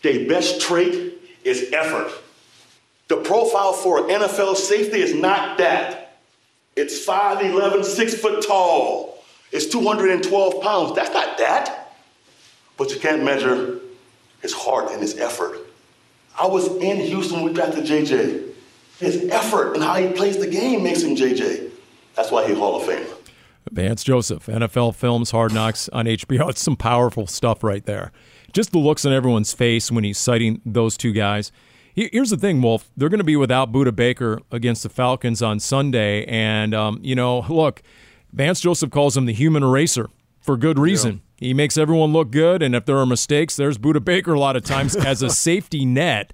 [0.01, 1.13] Their best trait
[1.43, 2.11] is effort.
[3.07, 6.17] The profile for NFL safety is not that.
[6.75, 9.23] It's 5'11, 6 foot tall.
[9.51, 10.95] It's 212 pounds.
[10.95, 11.93] That's not that.
[12.75, 13.81] But you can't measure
[14.47, 15.59] his heart and his effort.
[16.39, 18.53] I was in Houston when we drafted JJ.
[18.99, 21.69] His effort and how he plays the game makes him JJ.
[22.15, 23.13] That's why he's Hall of Famer.
[23.69, 26.49] Vance Joseph, NFL Films, Hard Knocks on HBO.
[26.49, 28.13] It's some powerful stuff right there.
[28.53, 31.51] Just the looks on everyone's face when he's citing those two guys.
[31.93, 32.89] Here's the thing, Wolf.
[32.95, 36.23] They're going to be without Budda Baker against the Falcons on Sunday.
[36.25, 37.81] And, um, you know, look,
[38.31, 40.07] Vance Joseph calls him the human eraser
[40.39, 41.21] for good reason.
[41.37, 42.61] He makes everyone look good.
[42.63, 45.85] And if there are mistakes, there's Budda Baker a lot of times as a safety
[45.85, 46.33] net.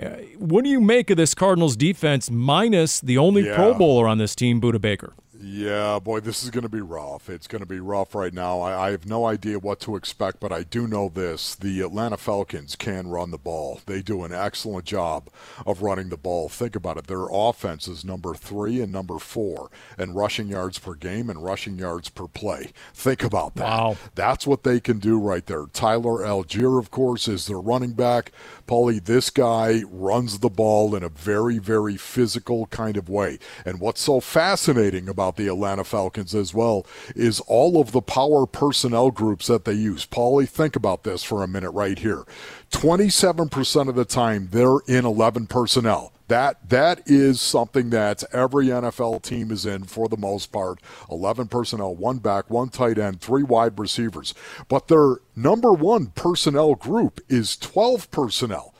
[0.00, 3.56] Uh, what do you make of this Cardinals defense minus the only Yeah.
[3.56, 5.12] Pro Bowler on this team, Budda Baker?
[5.40, 7.30] Yeah, boy, this is going to be rough.
[7.30, 8.60] It's going to be rough right now.
[8.60, 11.54] I, I, have no idea what to expect, but I do know this.
[11.54, 13.80] The Atlanta Falcons can run the ball.
[13.86, 15.30] They do an excellent job
[15.64, 16.48] of running the ball.
[16.48, 17.06] Think about it.
[17.06, 21.78] Their offense is number three and number four in rushing yards per game and rushing
[21.78, 22.72] yards per play.
[22.92, 23.62] Think about that.
[23.62, 23.96] Wow.
[24.16, 25.66] That's what they can do right there.
[25.66, 28.32] Tyler Allgeier, of course, is their running back.
[28.66, 33.38] Paulie, this guy runs the ball in a very, very physical kind of way.
[33.64, 38.46] And what's so fascinating about the Atlanta Falcons as well is all of the power
[38.46, 40.06] personnel groups that they use.
[40.06, 42.24] Paulie, think about this for a minute right here.
[42.70, 46.12] 27% of the time, they're in 11 personnel.
[46.28, 50.78] That that is something that every NFL team is in for the most part.
[51.10, 54.34] 11 personnel, one back, one tight end, three wide receivers.
[54.68, 58.74] But their number one personnel group is 12 personnel.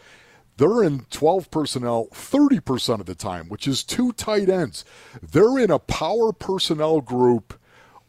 [0.59, 4.85] They're in 12 personnel 30% of the time, which is two tight ends.
[5.23, 7.55] They're in a power personnel group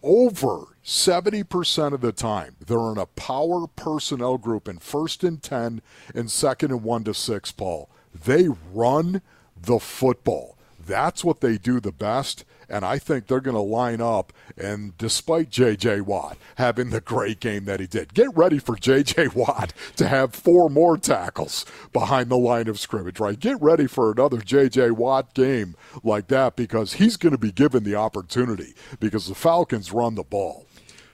[0.01, 2.55] over 70% of the time.
[2.65, 5.83] They're in a power personnel group in first and 10
[6.15, 7.87] and second and 1 to 6, Paul.
[8.13, 9.21] They run
[9.55, 10.57] the football.
[10.79, 12.45] That's what they do the best.
[12.69, 14.31] And I think they're going to line up.
[14.57, 16.01] And despite J.J.
[16.01, 19.29] Watt having the great game that he did, get ready for J.J.
[19.29, 23.39] Watt to have four more tackles behind the line of scrimmage, right?
[23.39, 24.91] Get ready for another J.J.
[24.91, 29.91] Watt game like that because he's going to be given the opportunity because the Falcons
[29.91, 30.65] run the ball.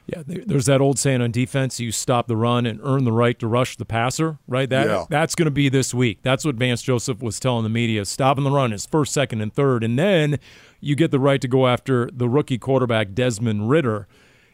[0.07, 3.37] Yeah, there's that old saying on defense: you stop the run and earn the right
[3.39, 4.37] to rush the passer.
[4.47, 4.69] Right?
[4.69, 5.05] That yeah.
[5.09, 6.19] that's going to be this week.
[6.21, 9.51] That's what Vance Joseph was telling the media: stopping the run is first, second, and
[9.51, 10.37] third, and then
[10.85, 14.07] you get the right to go after the rookie quarterback Desmond Ridder.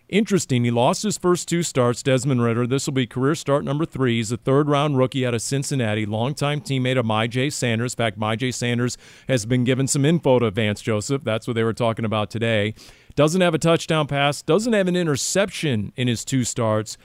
[0.08, 2.02] Interesting, he lost his first two starts.
[2.02, 2.66] Desmond Ridder.
[2.66, 4.16] This will be career start number three.
[4.16, 7.96] He's a third round rookie out of Cincinnati, longtime teammate of Myjai Sanders.
[7.96, 11.22] In fact, Myjai Sanders has been given some info to Vance Joseph.
[11.26, 12.76] That's what they were talking about today.
[13.16, 16.98] Doesn't have a touchdown pass, doesn't have an interception in his two starts,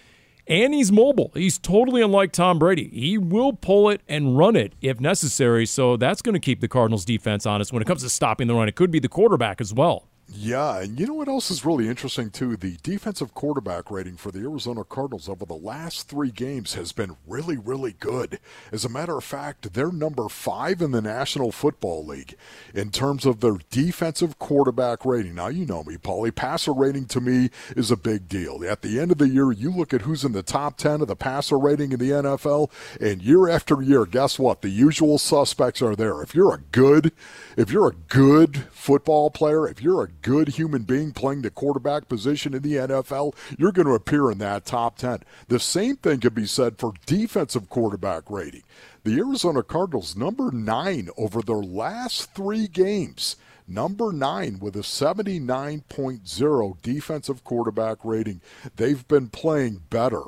[0.47, 1.31] and he's mobile.
[1.35, 2.89] He's totally unlike Tom Brady.
[2.93, 6.69] He will pull it and run it if necessary, so that's going to keep the
[6.69, 8.69] Cardinals defense honest when it comes to stopping the run.
[8.69, 10.09] It could be the quarterback as well.
[10.29, 12.57] Yeah, and you know what else is really interesting too?
[12.57, 17.17] The defensive quarterback rating for the Arizona Cardinals over the last three games has been
[17.29, 18.41] really, really good.
[18.73, 22.35] As a matter of fact, they're number five in the National Football League
[22.75, 25.37] in terms of their defensive quarterback rating.
[25.37, 26.35] Now you know me, Paulie.
[26.35, 28.65] Passer rating to me is a big deal.
[28.69, 31.07] At the end of the year, you look at who's in the top ten of
[31.07, 34.63] the passer rating in the NFL, and year after year, guess what?
[34.63, 36.21] The usual suspects are there.
[36.21, 37.13] If you're a good,
[37.57, 42.09] if you're a good football player, if you're a good human being playing the quarterback
[42.09, 45.21] position in the NFL, you're going to appear in that top 10.
[45.47, 48.65] The same thing could be said for defensive quarterback rating.
[49.05, 53.37] The Arizona Cardinals, number nine over their last three games.
[53.69, 58.41] Number nine with a 79.0 defensive quarterback rating.
[58.75, 60.23] They've been playing better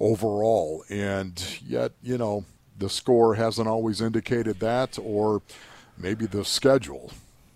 [0.00, 2.44] overall, and yet, you know,
[2.76, 5.42] the score hasn't always indicated that, or
[5.96, 7.12] maybe the schedule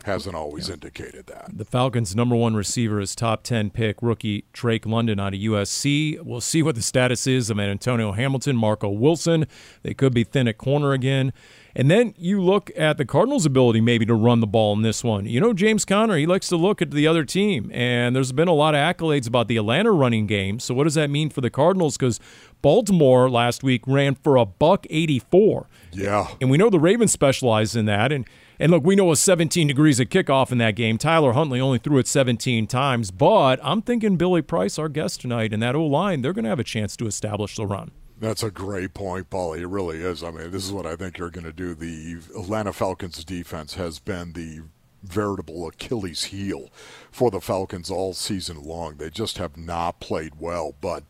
[0.09, 0.75] hasn't always yeah.
[0.75, 1.51] indicated that.
[1.53, 6.21] The Falcons' number one receiver is top 10 pick rookie Drake London out of USC.
[6.23, 9.47] We'll see what the status is of Antonio Hamilton, Marco Wilson.
[9.83, 11.33] They could be thin at corner again.
[11.75, 15.05] And then you look at the Cardinals' ability maybe to run the ball in this
[15.05, 15.27] one.
[15.27, 17.71] You know, James Conner, he likes to look at the other team.
[17.73, 20.59] And there's been a lot of accolades about the Atlanta running game.
[20.59, 21.97] So what does that mean for the Cardinals?
[21.97, 22.19] Because
[22.63, 25.69] Baltimore last week ran for a buck 84.
[25.93, 26.29] Yeah.
[26.41, 28.11] And we know the Ravens specialize in that.
[28.11, 28.27] And
[28.59, 30.99] and look, we know it was 17 degrees at kickoff in that game.
[30.99, 35.53] Tyler Huntley only threw it 17 times, but I'm thinking Billy Price, our guest tonight,
[35.53, 37.91] and that O line, they're going to have a chance to establish the run.
[38.21, 39.61] That's a great point, Paulie.
[39.61, 40.25] It really is.
[40.25, 41.75] I mean, this is what I think you're going to do.
[41.75, 44.63] The Atlanta Falcons defense has been the
[45.05, 46.71] veritable Achilles heel
[47.13, 48.97] for the Falcons all season long.
[48.97, 51.05] They just have not played well, but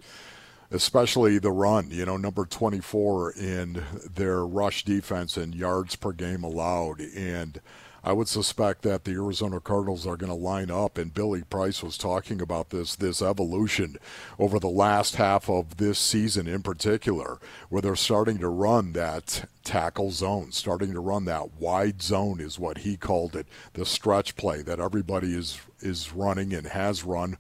[0.71, 1.91] especially the run.
[1.91, 3.83] You know, number 24 in
[4.15, 7.01] their rush defense and yards per game allowed.
[7.01, 7.61] And
[8.05, 10.99] I would suspect that the Arizona Cardinals are going to line up.
[10.99, 13.97] And Billy Price was talking about this this evolution
[14.39, 17.39] over the last half of this season, in particular,
[17.69, 22.59] where they're starting to run that tackle zone, starting to run that wide zone is
[22.59, 27.37] what he called it, the stretch play that everybody is is running and has run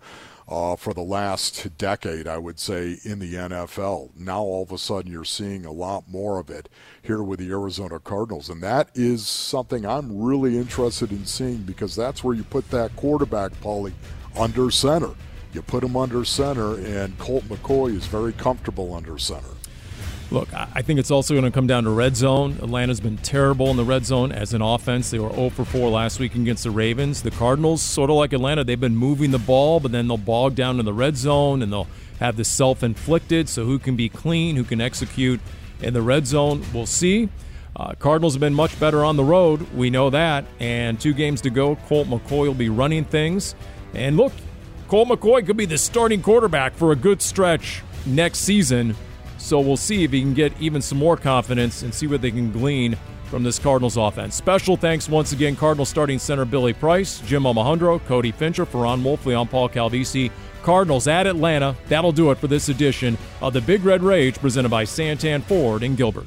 [0.49, 4.16] uh, for the last decade, I would say, in the NFL.
[4.16, 6.68] Now all of a sudden you're seeing a lot more of it
[7.03, 8.49] here with the Arizona Cardinals.
[8.49, 12.96] And that is something I'm really interested in seeing because that's where you put that
[12.96, 13.92] quarterback, Paulie,
[14.38, 15.11] under center.
[15.53, 19.57] You put him under center, and Colt McCoy is very comfortable under center.
[20.31, 22.59] Look, I think it's also going to come down to red zone.
[22.61, 25.11] Atlanta's been terrible in the red zone as an offense.
[25.11, 27.22] They were 0 for 4 last week against the Ravens.
[27.22, 30.55] The Cardinals, sort of like Atlanta, they've been moving the ball, but then they'll bog
[30.55, 31.87] down in the red zone and they'll
[32.20, 33.49] have this self inflicted.
[33.49, 35.41] So who can be clean, who can execute
[35.81, 36.62] in the red zone?
[36.74, 37.31] We'll see.
[37.74, 39.62] Uh, Cardinals have been much better on the road.
[39.72, 40.45] We know that.
[40.61, 41.76] And two games to go.
[41.87, 43.55] Colt McCoy will be running things.
[43.95, 44.35] And look,
[44.89, 48.95] Colt McCoy could be the starting quarterback for a good stretch next season.
[49.39, 52.30] So we'll see if he can get even some more confidence and see what they
[52.30, 54.34] can glean from this Cardinals offense.
[54.34, 59.39] Special thanks once again, Cardinals starting center Billy Price, Jim Omohundro, Cody Fincher, Ferron Wolfley,
[59.39, 60.30] I'm Paul Calvisi.
[60.62, 61.76] Cardinals at Atlanta.
[61.86, 65.82] That'll do it for this edition of the Big Red Rage presented by Santan Ford
[65.82, 66.26] in Gilbert.